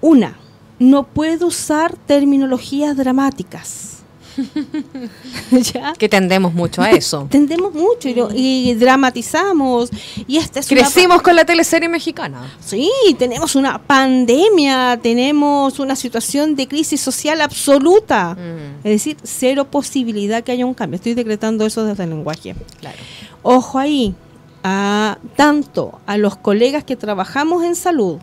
[0.00, 0.38] Una,
[0.78, 3.97] no puedo usar terminologías dramáticas.
[5.50, 5.92] ¿Ya?
[5.94, 7.26] Que tendemos mucho a eso.
[7.30, 9.90] Tendemos mucho y, lo- y dramatizamos.
[10.26, 12.52] Y esta es una Crecimos con la teleserie mexicana.
[12.64, 18.34] Sí, tenemos una pandemia, tenemos una situación de crisis social absoluta.
[18.34, 18.78] Mm.
[18.86, 20.96] Es decir, cero posibilidad que haya un cambio.
[20.96, 22.54] Estoy decretando eso desde el lenguaje.
[22.80, 22.96] Claro.
[23.42, 24.14] Ojo ahí,
[24.62, 28.18] a, tanto a los colegas que trabajamos en salud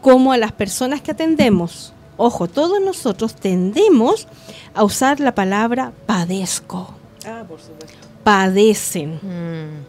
[0.00, 1.92] como a las personas que atendemos.
[2.22, 4.28] Ojo, todos nosotros tendemos
[4.74, 6.94] a usar la palabra padezco.
[7.26, 7.96] Ah, por supuesto.
[8.22, 9.14] Padecen.
[9.22, 9.84] Mm.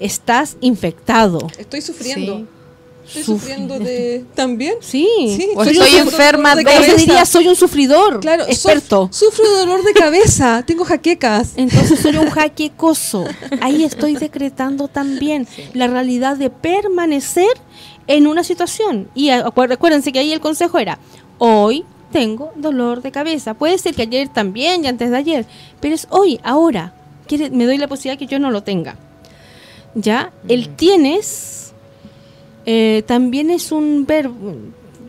[0.00, 1.38] Estás infectado.
[1.58, 2.36] Estoy sufriendo.
[2.38, 2.46] Sí.
[3.06, 4.24] Estoy Suf- sufriendo de.
[4.34, 4.74] ¿También?
[4.80, 5.06] Sí.
[5.36, 6.94] Sí, O soy enferma de cabeza.
[6.96, 8.20] diría, soy un sufridor.
[8.20, 9.08] Claro, sof- experto.
[9.12, 11.52] sufro de dolor de cabeza, tengo jaquecas.
[11.56, 13.24] Entonces soy un jaquecoso.
[13.60, 17.48] Ahí estoy decretando también la realidad de permanecer
[18.08, 19.08] en una situación.
[19.14, 20.98] Y acu- acuérdense que ahí el consejo era,
[21.38, 23.54] hoy tengo dolor de cabeza.
[23.54, 25.46] Puede ser que ayer también y antes de ayer,
[25.80, 26.92] pero es hoy, ahora.
[27.26, 28.96] Quiere- me doy la posibilidad que yo no lo tenga.
[29.94, 30.32] ¿Ya?
[30.48, 31.72] El tienes
[32.66, 34.54] eh, también es un verbo,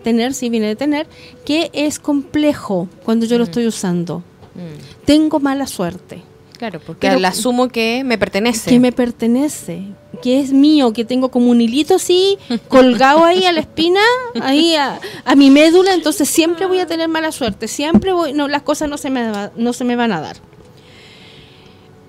[0.04, 1.08] tener, si viene de tener,
[1.46, 4.20] que es complejo cuando yo lo estoy usando.
[4.56, 5.06] Mm.
[5.06, 6.24] Tengo mala suerte
[6.58, 8.70] Claro, porque Pero- asumo que me pertenece.
[8.72, 9.84] que me pertenece,
[10.22, 12.38] que es mío, que tengo como un hilito así
[12.68, 14.02] colgado ahí a la espina,
[14.42, 18.48] ahí a, a mi médula, entonces siempre voy a tener mala suerte, siempre voy, no,
[18.48, 20.38] las cosas no se me, va- no se me van a dar.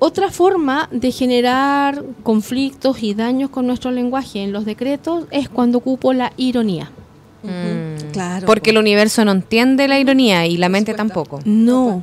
[0.00, 5.78] Otra forma de generar conflictos y daños con nuestro lenguaje en los decretos es cuando
[5.78, 6.92] ocupo la ironía.
[7.42, 8.12] Mm.
[8.12, 8.46] Claro.
[8.46, 11.40] Porque el universo no entiende la ironía y la mente tampoco.
[11.44, 12.02] No,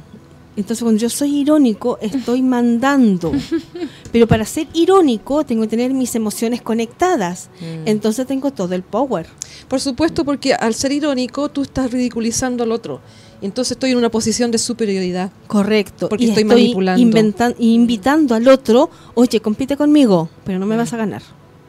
[0.58, 3.32] Entonces, cuando yo soy irónico, estoy mandando.
[4.12, 7.50] Pero para ser irónico, tengo que tener mis emociones conectadas.
[7.60, 7.88] Mm.
[7.88, 9.28] Entonces, tengo todo el power.
[9.68, 13.02] Por supuesto, porque al ser irónico, tú estás ridiculizando al otro.
[13.42, 15.30] Entonces estoy en una posición de superioridad.
[15.48, 16.08] Correcto.
[16.08, 17.02] Porque y estoy estoy manipulando.
[17.06, 21.22] inventan- invitando al otro, oye, compite conmigo, pero no me vas a ganar.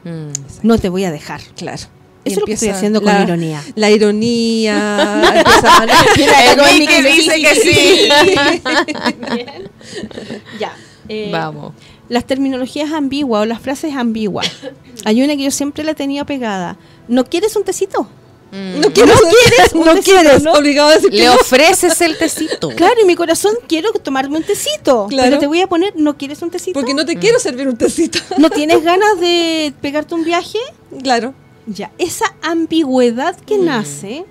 [0.05, 0.65] Mm.
[0.65, 1.41] No te voy a dejar.
[1.57, 1.83] Claro.
[2.27, 3.63] Eso es lo que estoy haciendo con la- ironía.
[3.75, 5.23] La ironía.
[6.07, 8.09] empieza a- El Nicky dice que sí.
[10.59, 10.75] Ya.
[11.09, 11.73] eh, Vamos.
[12.09, 14.49] Las terminologías ambiguas o las frases ambiguas.
[15.05, 16.77] Hay una que yo siempre la tenido pegada.
[17.07, 18.09] ¿No quieres un tecito?
[18.51, 18.79] Mm.
[18.79, 19.15] No quieres,
[19.75, 20.53] no tecito, quieres, ¿no?
[20.53, 21.35] obligado a decir que Le no.
[21.35, 22.69] ofreces el tecito.
[22.69, 25.07] Claro, en mi corazón quiero tomarme un tecito.
[25.09, 25.27] Claro.
[25.31, 26.79] Pero te voy a poner, ¿no quieres un tecito?
[26.79, 28.19] Porque no te quiero servir un tecito.
[28.37, 30.59] ¿No tienes ganas de pegarte un viaje?
[31.03, 31.33] claro.
[31.67, 34.25] Ya, esa ambigüedad que nace,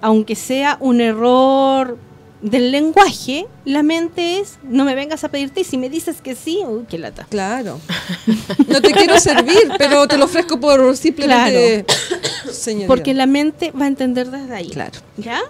[0.00, 1.96] aunque sea un error
[2.42, 6.34] del lenguaje, la mente es, no me vengas a pedirte y si me dices que
[6.34, 7.26] sí, uy, qué lata.
[7.30, 7.80] Claro.
[8.68, 11.86] No te quiero servir, pero te lo ofrezco por simplemente
[12.52, 12.86] señoría.
[12.88, 14.68] Porque la mente va a entender desde ahí.
[14.68, 14.98] Claro.
[15.16, 15.40] ¿Ya?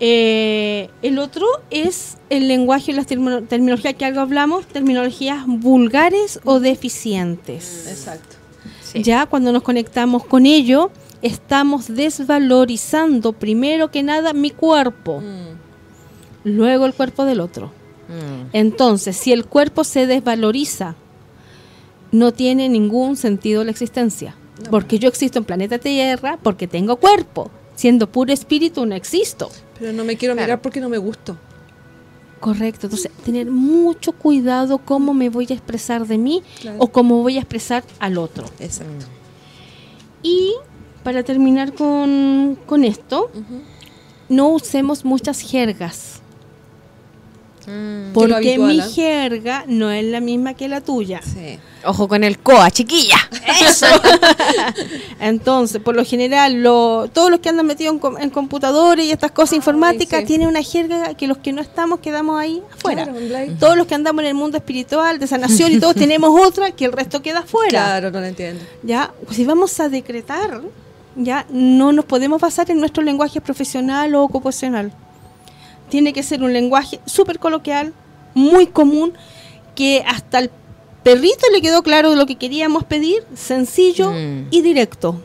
[0.00, 6.38] Eh, el otro es el lenguaje y las termino- terminologías que algo hablamos, terminologías vulgares
[6.44, 7.86] o deficientes.
[7.88, 8.36] Exacto.
[8.92, 9.02] Sí.
[9.02, 10.90] Ya cuando nos conectamos con ello,
[11.22, 15.56] estamos desvalorizando primero que nada mi cuerpo, Mm.
[16.44, 17.66] luego el cuerpo del otro.
[18.08, 18.48] Mm.
[18.52, 20.94] Entonces, si el cuerpo se desvaloriza,
[22.12, 24.34] no tiene ningún sentido la existencia.
[24.70, 27.50] Porque yo existo en planeta Tierra porque tengo cuerpo.
[27.76, 29.50] Siendo puro espíritu no existo.
[29.78, 30.46] Pero no me quiero Claro.
[30.46, 31.36] mirar porque no me gusto.
[32.40, 32.86] Correcto.
[32.86, 36.78] Entonces, tener mucho cuidado cómo me voy a expresar de mí Claro.
[36.80, 38.44] o cómo voy a expresar al otro.
[38.58, 39.06] Exacto.
[40.22, 40.52] Y
[41.02, 43.30] para terminar con, con esto,
[44.28, 46.17] no usemos muchas jergas.
[47.68, 48.12] Mm.
[48.14, 48.88] Porque habitual, mi ¿ah?
[48.94, 51.20] jerga no es la misma que la tuya.
[51.22, 51.58] Sí.
[51.84, 53.16] Ojo con el coa, chiquilla.
[53.62, 53.86] Eso.
[55.20, 59.10] Entonces, por lo general, lo- todos los que andan metidos en, com- en computadores y
[59.12, 60.26] estas cosas informáticas sí.
[60.26, 63.04] tienen una jerga que los que no estamos quedamos ahí afuera.
[63.04, 63.52] Claro.
[63.58, 66.84] Todos los que andamos en el mundo espiritual, de sanación y todos tenemos otra que
[66.84, 67.70] el resto queda afuera.
[67.70, 68.64] Claro, no lo entiendo.
[68.82, 70.60] Ya, si vamos a decretar,
[71.16, 74.92] ya no nos podemos basar en nuestro lenguaje profesional o ocupacional.
[75.90, 77.92] Tiene que ser un lenguaje súper coloquial,
[78.34, 79.12] muy común,
[79.74, 80.50] que hasta el
[81.02, 84.48] perrito le quedó claro lo que queríamos pedir, sencillo Mm.
[84.50, 85.22] y directo,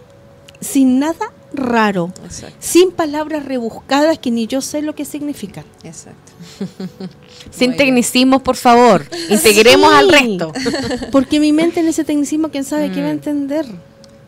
[0.61, 2.55] sin nada raro, Exacto.
[2.59, 5.65] sin palabras rebuscadas que ni yo sé lo que significan.
[5.83, 6.31] Exacto.
[7.51, 9.05] Sin tecnicismos, por favor.
[9.29, 10.53] Integremos Sí, al resto.
[11.11, 13.17] Porque mi mente en ese tecnicismo, quién sabe qué va a Mm.
[13.17, 13.65] entender.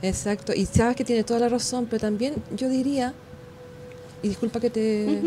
[0.01, 0.53] Exacto.
[0.53, 3.13] Y sabes que tiene toda la razón, pero también yo diría,
[4.21, 5.21] y disculpa que te...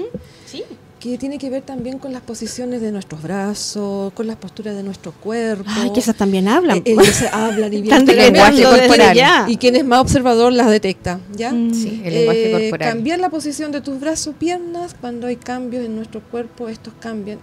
[0.47, 0.63] Sí.
[1.01, 4.83] Que tiene que ver también con las posiciones de nuestros brazos, con las posturas de
[4.83, 5.65] nuestro cuerpo.
[5.69, 6.79] Ay, que esas también hablan.
[6.79, 9.15] Eh, ellos hablan y bien Están lenguaje corporal.
[9.17, 9.45] ya.
[9.49, 11.53] Y quien es más observador las detecta, ¿ya?
[11.53, 11.73] Mm.
[11.73, 12.93] Sí, el lenguaje Eh, corporal.
[12.95, 17.39] Cambiar la posición de tus brazos, piernas, cuando hay cambios en nuestro cuerpo, estos cambian.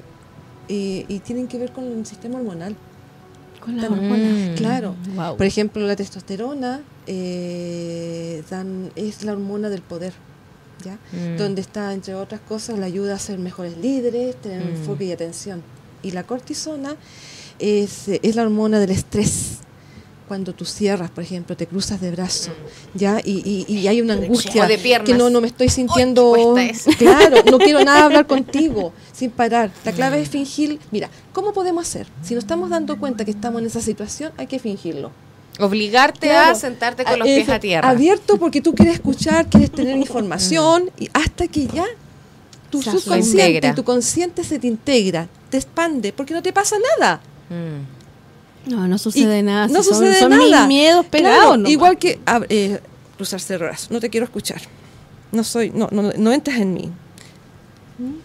[0.67, 2.75] eh, y tienen que ver con el sistema hormonal.
[3.61, 4.17] Con la hormona.
[4.17, 4.55] Mm.
[4.55, 4.95] Claro.
[5.15, 5.37] Wow.
[5.37, 10.13] Por ejemplo, la testosterona eh, dan- es la hormona del poder,
[10.85, 10.97] ¿ya?
[11.11, 11.37] Mm.
[11.37, 14.75] Donde está, entre otras cosas, la ayuda a ser mejores líderes, tener Mm.
[14.75, 15.61] enfoque y atención.
[16.03, 16.95] Y la cortisona
[17.59, 19.57] es, es la hormona del estrés.
[20.27, 22.51] Cuando tú cierras, por ejemplo, te cruzas de brazo,
[22.95, 23.19] ¿ya?
[23.23, 24.67] Y, y- y hay una angustia Mm.
[24.69, 26.55] De que no, no me estoy sintiendo...
[26.97, 29.69] Claro, no quiero nada hablar contigo, sin parar.
[29.83, 30.79] La clave es fingir.
[30.91, 32.07] Mira, ¿cómo podemos hacer?
[32.23, 35.11] Si nos estamos dando cuenta que estamos en esa situación, hay que fingirlo.
[35.59, 36.51] Obligarte Claro.
[36.51, 37.89] a sentarte con los Ah, pies es a tierra.
[37.89, 41.85] Abierto porque tú quieres escuchar, quieres tener información y hasta que ya
[42.69, 47.21] tu Se subconsciente, tu consciente se te integra, te expande, porque no te pasa nada.
[47.49, 48.71] Mm.
[48.71, 49.67] No, no sucede Y nada.
[49.67, 50.59] No si son- sucede son, nada.
[50.61, 51.55] mis miedos pegados.
[51.55, 52.79] Claro, igual que ab- eh,
[53.15, 53.57] cruzarse
[53.91, 54.61] no te quiero escuchar.
[55.31, 56.91] No soy, no, no, no entras en mí.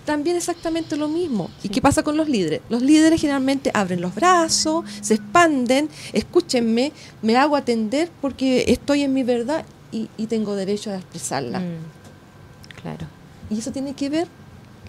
[0.04, 1.48] También exactamente lo mismo.
[1.62, 2.60] ¿Y qué pasa con los líderes?
[2.68, 6.92] Los líderes generalmente abren los brazos, se expanden, escúchenme,
[7.22, 11.60] me hago atender porque estoy en mi verdad y, y tengo derecho a expresarla.
[11.60, 12.82] Mm.
[12.82, 13.06] Claro.
[13.48, 14.26] Y eso tiene que ver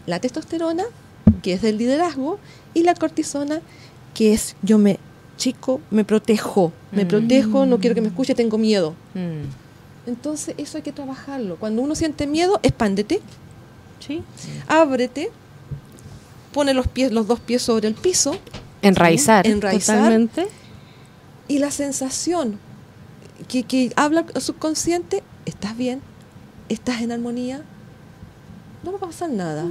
[0.08, 0.84] la testosterona,
[1.44, 2.40] que es del liderazgo,
[2.74, 3.62] y la cortisona,
[4.16, 4.98] que es yo me
[5.38, 7.08] chico, me protejo, me Mm.
[7.08, 8.96] protejo, no quiero que me escuche, tengo miedo.
[9.14, 10.10] Mm.
[10.10, 11.58] Entonces eso hay que trabajarlo.
[11.58, 13.22] Cuando uno siente miedo, expándete,
[14.06, 14.22] Sí.
[14.68, 15.30] ábrete,
[16.54, 18.38] pone los pies, los dos pies sobre el piso,
[18.82, 19.46] Enraizar.
[19.48, 20.48] enraizar, Totalmente.
[21.48, 22.60] y la sensación
[23.48, 26.02] que, que habla el subconsciente, estás bien,
[26.70, 27.62] estás en armonía,
[28.84, 29.66] no va a pasar nada.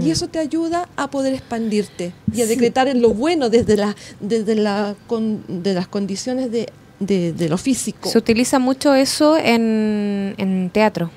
[0.00, 3.96] Y eso te ayuda a poder expandirte y a decretar en lo bueno desde, la,
[4.20, 6.68] desde la con- de las condiciones de,
[7.00, 8.08] de- de lo físico.
[8.08, 11.10] Se utiliza mucho eso en, en teatro,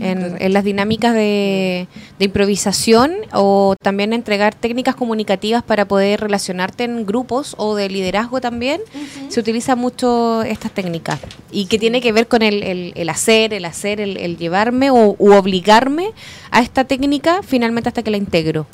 [0.00, 1.86] en, en las dinámicas de,
[2.18, 8.40] de improvisación o también entregar técnicas comunicativas para poder relacionarte en grupos o de liderazgo
[8.40, 8.80] también.
[9.28, 11.20] Se utiliza mucho estas técnicas
[11.52, 14.90] y que tiene que ver con el, el- el hacer, el hacer, el, el llevarme
[14.90, 16.10] o u obligarme
[16.50, 18.66] a esta técnica finalmente hasta que la integro.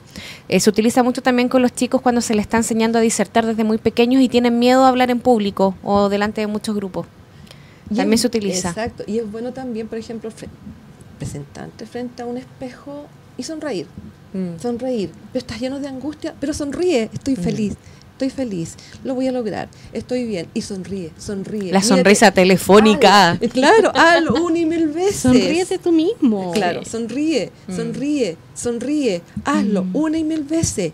[0.49, 3.45] Eh, se utiliza mucho también con los chicos cuando se les está enseñando a disertar
[3.45, 7.07] desde muy pequeños y tienen miedo a hablar en público o delante de muchos grupos.
[7.91, 8.69] Y También es- se utiliza.
[8.71, 9.05] Exacto.
[9.07, 10.31] Y es bueno también, por ejemplo,
[11.91, 13.07] frente a un espejo
[13.37, 13.87] y sonreír.
[14.33, 14.59] Mm.
[14.61, 15.11] Sonreír.
[15.33, 17.11] Pero estás lleno de angustia, pero sonríe.
[17.13, 17.75] Estoy feliz.
[18.13, 18.77] Estoy feliz.
[19.03, 19.69] Lo voy a lograr.
[19.93, 20.47] Estoy bien.
[20.55, 21.73] Y sonríe, sonríe.
[21.73, 21.87] La Mírate.
[21.89, 23.39] sonrisa telefónica.
[23.53, 25.17] Claro, hazlo una y mil veces.
[25.17, 26.53] Sonríete tú mismo.
[26.53, 27.77] Claro, sonríe, Mm.
[27.77, 29.23] sonríe, sonríe.
[29.45, 30.93] Hazlo una y mil veces.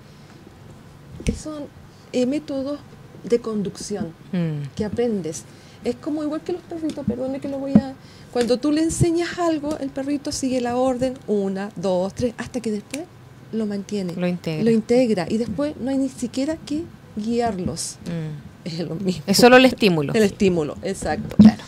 [1.25, 1.65] Que son
[2.13, 2.81] eh, métodos
[3.25, 4.69] de conducción Mm.
[4.75, 5.45] que aprendes.
[5.85, 7.95] Es como igual que los perritos, perdone que lo voy a...
[8.33, 12.71] Cuando tú le enseñas algo, el perrito sigue la orden, una, dos, tres, hasta que
[12.71, 13.05] después
[13.53, 14.15] lo mantiene.
[14.15, 14.65] Lo integra.
[14.65, 15.27] Lo integra.
[15.29, 16.85] Y después no hay ni siquiera que
[17.17, 17.97] guiarlos.
[18.07, 18.51] Mm.
[18.65, 19.23] Es lo mismo.
[19.27, 20.13] Es solo el estímulo.
[20.13, 21.37] El estímulo, exacto.
[21.37, 21.63] Claro.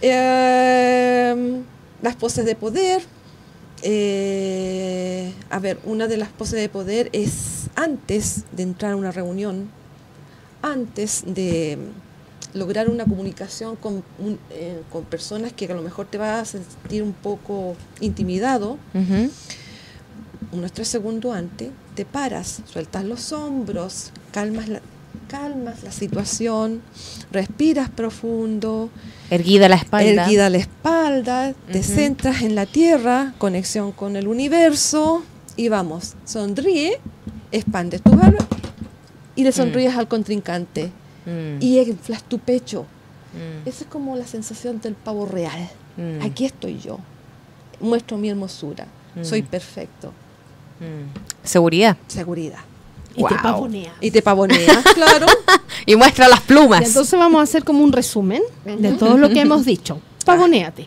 [0.00, 1.60] Eh,
[2.02, 3.02] las poses de poder.
[3.82, 9.12] Eh, a ver, una de las poses de poder es antes de entrar a una
[9.12, 9.68] reunión,
[10.62, 11.78] antes de
[12.56, 16.58] lograr una comunicación con, un- eh, con personas que a lo mejor te vas a
[16.58, 19.30] sentir un poco intimidado, Ujú.
[20.52, 24.80] unos tres segundos antes, te paras, sueltas los hombros, calmas la,
[25.28, 26.82] calmas la situación,
[27.32, 28.90] respiras profundo,
[29.30, 30.22] Erguida la espalda.
[30.24, 35.22] erguida la espalda, te centras en la tierra, conexión con el universo
[35.56, 36.98] y vamos, sonríe,
[37.50, 38.46] expandes tu barba
[39.34, 40.90] y le sonríes al contrincante
[41.26, 41.58] Mm.
[41.60, 42.86] y inflas tu pecho.
[43.34, 43.68] Mm.
[43.68, 45.68] Esa es como la sensación del pavo real.
[45.96, 46.22] Mm.
[46.24, 46.98] Aquí estoy yo,
[47.80, 48.86] muestro mi hermosura,
[49.22, 49.46] soy Mm.
[49.46, 50.12] perfecto,
[50.80, 51.44] Mm.
[51.46, 51.96] Seguridad.
[52.06, 52.58] seguridad.
[53.18, 53.94] Y te pavoneas.
[54.02, 55.26] Y te pavoneas, claro.
[55.86, 56.82] Y muestra las plumas.
[56.82, 60.00] Y entonces vamos a hacer como un resumen de todo lo que hemos dicho.
[60.26, 60.86] Pavonéate.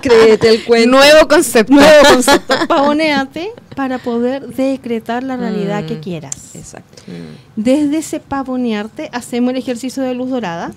[0.00, 0.96] Créete el cuento.
[0.96, 1.72] Nuevo concepto.
[1.74, 2.54] Nuevo concepto.
[2.66, 5.86] Pavonéate para poder decretar la realidad Mm.
[5.86, 6.54] que quieras.
[6.56, 7.04] Exacto.
[7.06, 7.60] Mm.
[7.60, 10.72] Desde ese pavonearte hacemos el ejercicio de luz dorada.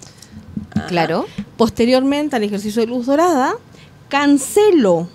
[0.87, 1.25] Claro.
[1.57, 3.53] Posteriormente al ejercicio de luz dorada,
[4.09, 5.07] cancelo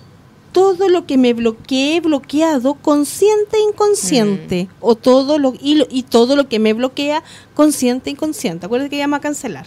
[0.52, 4.68] todo lo que me bloqueé, bloqueado, consciente e inconsciente.
[4.80, 7.22] O todo lo y, lo- y todo lo que me bloquea,
[7.54, 8.66] consciente e inconsciente.
[8.66, 9.66] Acuérdate que llama cancelar.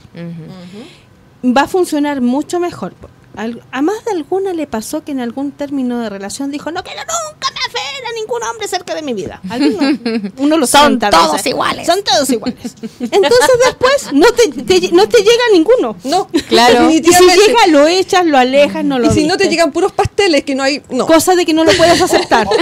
[1.45, 2.93] Va a funcionar mucho mejor.
[3.37, 6.83] Al- a más de alguna le pasó que en algún término de relación dijo, no
[6.83, 9.39] quiero nunca más ver a ningún hombre cerca de mi vida.
[9.49, 11.85] Alguno- uno lo Son siente a todos iguales.
[11.85, 12.73] Son todos iguales.
[12.99, 15.95] Entonces después no te, te- no te llega ninguno.
[16.03, 16.89] No, Claro.
[16.89, 19.91] Y si llega, lo echas, lo alejas, no lo Y si no te llegan puros
[19.91, 20.81] pasteles que no hay.
[20.89, 21.05] No.
[21.05, 22.47] Cosa de que no lo puedes aceptar.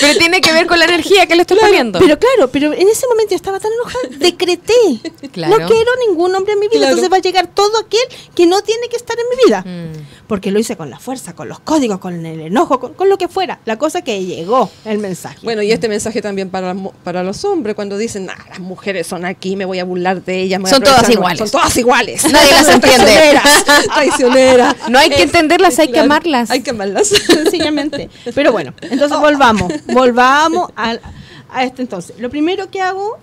[0.00, 1.98] Pero tiene que ver con la energía que le estoy poniendo.
[1.98, 4.72] Pero claro, pero en ese momento yo estaba tan enojada, decreté.
[5.32, 5.58] Claro.
[5.58, 6.78] No quiero ningún hombre en mi vida.
[6.80, 6.92] Claro.
[6.96, 8.00] Entonces va a llegar todo aquel
[8.34, 9.60] que no tiene que estar en mi vida.
[9.62, 10.26] Mm.
[10.26, 13.18] Porque lo hice con la fuerza, con los códigos, con el enojo, con, con lo
[13.18, 13.58] que fuera.
[13.64, 15.38] La cosa que llegó el mensaje.
[15.42, 19.24] Bueno, y este mensaje también para, para los hombres, cuando dicen, ah, las mujeres son
[19.24, 20.60] aquí, me voy a burlar de ellas.
[20.64, 21.14] a Son todas aprovechar".
[21.16, 21.38] No, iguales.
[21.38, 22.24] Son todas iguales.
[22.32, 23.04] Nadie las entiende.
[23.04, 23.64] Traicioneras.
[23.94, 24.76] traicioneras.
[24.88, 26.50] No hay que entenderlas, hay que amarlas.
[26.50, 27.08] Hay que amarlas.
[27.08, 28.08] Sencillamente.
[28.34, 29.72] Pero bueno, entonces volvamos.
[29.86, 31.00] Volvamos al-
[31.52, 32.16] a este entonces.
[32.18, 33.18] Lo primero que hago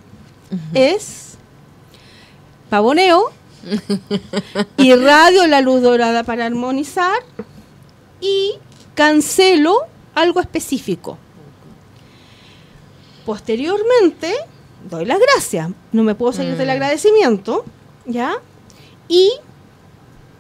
[0.74, 1.38] es
[2.70, 3.32] pavoneo,
[4.78, 7.20] irradio la luz dorada para armonizar
[8.22, 8.54] y
[8.96, 9.78] cancelo
[10.16, 11.18] algo específico.
[13.26, 14.34] Posteriormente,
[14.90, 15.70] doy las gracias.
[15.92, 17.66] No me puedo salir del agradecimiento,
[18.06, 18.38] ¿ya?
[19.08, 19.32] Y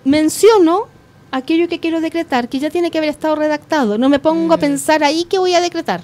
[0.03, 0.88] menciono
[1.32, 3.97] aquello que quiero decretar, que ya tiene que haber estado redactado.
[3.97, 6.03] No me pongo a pensar ahí que voy a decretar.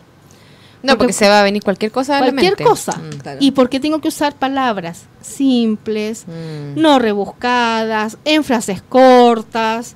[0.83, 2.63] No, porque se va a venir cualquier cosa a la Cualquier mente.
[2.65, 2.97] cosa.
[2.97, 3.17] Mm.
[3.19, 3.37] Claro.
[3.41, 6.79] Y porque tengo que usar palabras simples, Mm.
[6.79, 9.95] no rebuscadas, en frases cortas,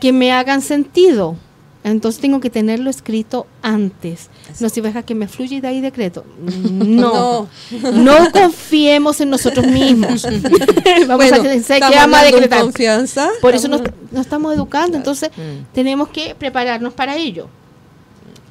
[0.00, 1.36] que me hagan sentido.
[1.84, 4.30] Entonces tengo que tenerlo escrito antes.
[4.60, 6.24] No si deja que me fluya y de ahí decreto.
[6.70, 7.48] No.
[7.94, 10.22] No, confiemos en nosotros mismos.
[11.08, 12.60] Vamos Bueno, a que ama hablando en decretar.
[12.62, 13.28] confianza.
[13.40, 13.82] Por eso nos
[14.14, 15.72] estamos educando, entonces Mm.
[15.72, 17.48] tenemos que prepararnos para ello.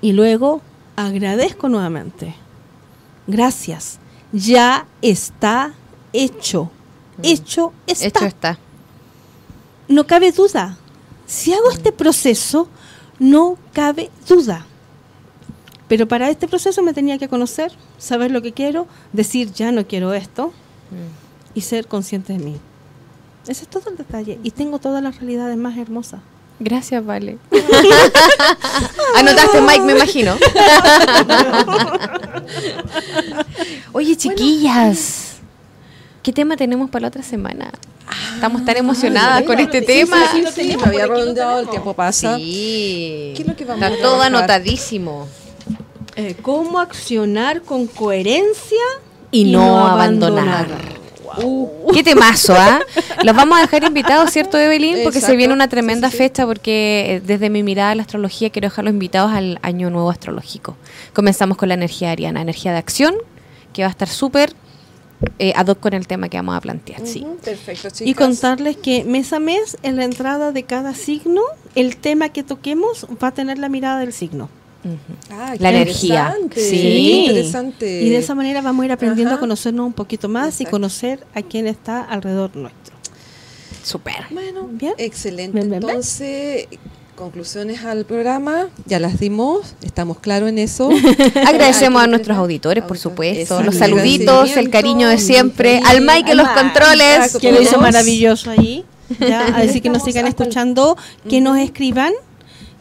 [0.01, 0.61] Y luego
[0.97, 2.35] agradezco nuevamente.
[3.27, 3.99] Gracias.
[4.33, 5.73] Ya está
[6.11, 6.69] hecho.
[7.23, 8.07] Hecho está.
[8.07, 8.59] Hecho está.
[9.87, 10.77] No cabe duda.
[11.25, 12.67] Si hago este proceso,
[13.19, 14.65] no cabe duda.
[15.87, 19.87] Pero para este proceso me tenía que conocer, saber lo que quiero, decir ya no
[19.87, 20.51] quiero esto
[21.53, 22.57] y ser consciente de mí.
[23.47, 24.39] Ese es todo el detalle.
[24.43, 26.19] Y tengo todas las realidades más hermosas.
[26.59, 27.37] Gracias, Vale.
[29.15, 30.35] Anotaste, Mike, me imagino.
[33.93, 35.37] Oye, chiquillas,
[36.23, 37.71] ¿qué tema tenemos para la otra semana?
[38.35, 40.17] Estamos tan emocionadas con este tema.
[40.31, 42.37] Sí, sí, me había redondeado, el tiempo pasa.
[42.37, 43.33] Sí.
[43.35, 44.35] ¿Qué es lo que vamos Está a todo trabajar?
[44.35, 45.27] anotadísimo.
[46.15, 48.83] Eh, ¿Cómo accionar con coherencia
[49.31, 50.67] Y, no, abandonar.
[51.93, 52.79] Qué temazo, ¿ah?
[53.23, 55.03] Los vamos a dejar invitados, ¿cierto, Evelyn?
[55.03, 58.49] Porque se viene una tremenda Sí, fecha porque eh, desde mi mirada a la astrología
[58.49, 60.75] quiero dejarlos invitados al año nuevo astrológico.
[61.13, 63.15] Comenzamos con la energía ariana, energía de acción,
[63.73, 64.53] que va a estar súper
[65.39, 67.25] eh, ad hoc con el tema que vamos a plantear, sí.
[67.43, 68.07] Perfecto, chicas.
[68.07, 71.41] Y contarles que mes a mes, en la entrada de cada signo,
[71.75, 74.49] el tema que toquemos va a tener la mirada del signo.
[75.31, 76.35] Ah, La energía.
[76.55, 76.71] Sí.
[76.71, 78.01] qué interesante.
[78.01, 79.37] Y de esa manera vamos a ir aprendiendo Ajá.
[79.37, 82.95] a conocernos un poquito más y conocer a quién está alrededor nuestro.
[83.83, 84.25] Súper.
[84.31, 84.93] Bueno, Bien.
[84.97, 85.57] excelente.
[85.57, 85.89] Bien, bien, bien.
[85.89, 86.67] Entonces,
[87.15, 90.89] conclusiones al programa, ya las dimos, estamos claros en eso.
[91.47, 96.01] Agradecemos a Hay que nuestros auditores, por supuesto, los saluditos, el cariño de siempre, al
[96.01, 97.37] Mike en los controles.
[97.39, 98.85] Que lo hizo maravilloso ahí.
[99.19, 100.97] Ya, a decir que nos sigan escuchando,
[101.29, 102.13] que nos escriban,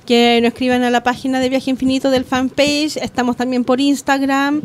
[0.07, 2.97] que nos escriban a la página de Viaje Infinito del fanpage.
[2.97, 4.63] Estamos también por Instagram.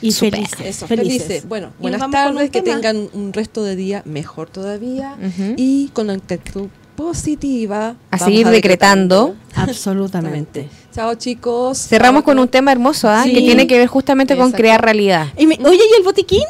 [0.00, 0.34] Y Súper.
[0.46, 0.60] felices.
[0.64, 1.22] Eso, felices.
[1.24, 1.48] felices.
[1.48, 2.80] Bueno, Y buenas tardes, que tema.
[2.80, 5.16] tengan un resto de día mejor todavía
[5.56, 7.96] y con la actitud positiva.
[8.10, 9.34] A seguir decretando.
[9.54, 10.68] Absolutamente.
[10.98, 11.78] Chao chicos.
[11.78, 13.22] Cerramos Chao, con un tema hermoso, ¿ah?
[13.22, 13.32] Sí.
[13.32, 15.28] que tiene que ver justamente con crear realidad.
[15.36, 16.42] Y me- oye, ¿y el botiquín?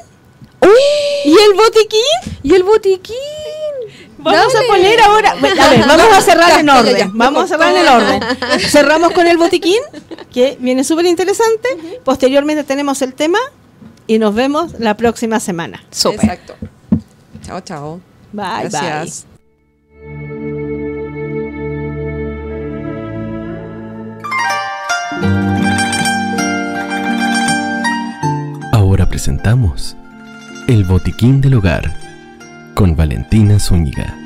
[1.26, 2.00] ¿Y el botiquín?
[2.42, 3.14] Y el botiquín.
[4.16, 4.64] Vamos Dale.
[4.64, 5.30] a poner ahora.
[5.32, 5.54] A ver,
[5.86, 6.96] vamos a cerrar en orden.
[6.96, 7.10] ya.
[7.12, 8.22] Vamos a cerrar en el orden.
[8.60, 9.82] Cerramos con el botiquín,
[10.32, 11.68] que viene súper interesante.
[12.02, 13.38] Posteriormente tenemos el tema
[14.06, 15.84] y nos vemos la próxima semana.
[15.90, 16.20] Súper.
[16.24, 16.54] Exacto.
[17.42, 18.00] Chao, chao.
[18.32, 19.26] Bye, Gracias.
[19.26, 19.37] Ahora
[29.18, 29.96] presentamos
[30.68, 31.92] El Botiquín del Hogar
[32.76, 34.16] con Valentina Zúñiga.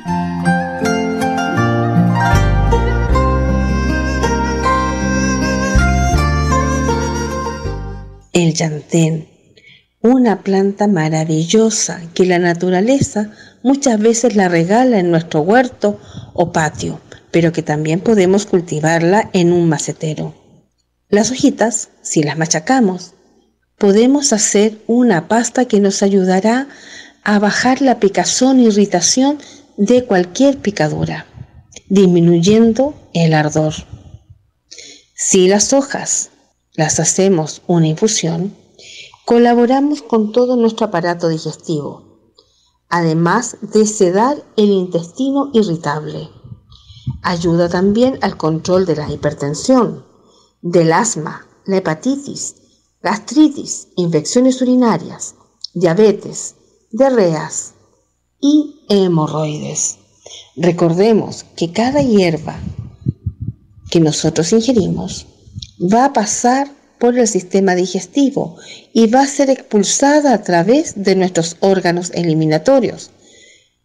[8.33, 9.27] El yantén,
[10.03, 13.31] una planta maravillosa que la naturaleza
[13.63, 15.99] muchas veces la regala en nuestro huerto
[16.33, 16.99] o patio,
[17.31, 20.35] pero que también podemos cultivarla en un macetero.
[21.09, 23.15] Las hojitas, si las machacamos,
[23.77, 26.67] podemos hacer una pasta que nos ayudará
[27.23, 29.39] a bajar la picazón e irritación
[29.77, 31.25] de cualquier picadura,
[31.89, 33.73] disminuyendo el ardor.
[35.15, 36.31] Si las hojas
[36.75, 38.55] las hacemos una infusión,
[39.25, 42.35] colaboramos con todo nuestro aparato digestivo,
[42.89, 46.29] además de sedar el intestino irritable.
[47.21, 50.05] Ayuda también al control de la hipertensión,
[50.61, 52.55] del asma, la hepatitis,
[53.03, 55.35] gastritis, infecciones urinarias,
[55.73, 56.55] diabetes,
[56.89, 57.73] diarreas
[58.39, 59.97] y hemorroides.
[60.55, 62.55] Recordemos que cada hierba
[63.91, 65.27] que nosotros ingerimos
[65.81, 68.55] va a pasar por el sistema digestivo
[68.93, 73.11] y va a ser expulsada a través de nuestros órganos eliminatorios,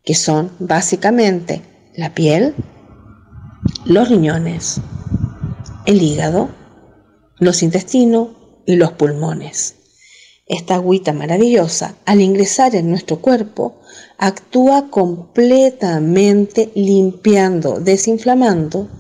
[0.04, 1.62] que son básicamente
[1.96, 2.54] la piel,
[3.84, 4.80] los riñones,
[5.86, 6.50] el hígado,
[7.40, 8.37] los intestinos
[8.68, 9.76] y los pulmones.
[10.46, 13.80] Esta agüita maravillosa, al ingresar en nuestro cuerpo,
[14.18, 18.90] actúa completamente limpiando, desinflamando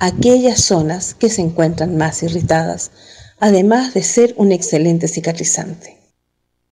[0.00, 2.90] aquellas zonas que se encuentran más irritadas,
[3.38, 6.01] además de ser un excelente cicatrizante.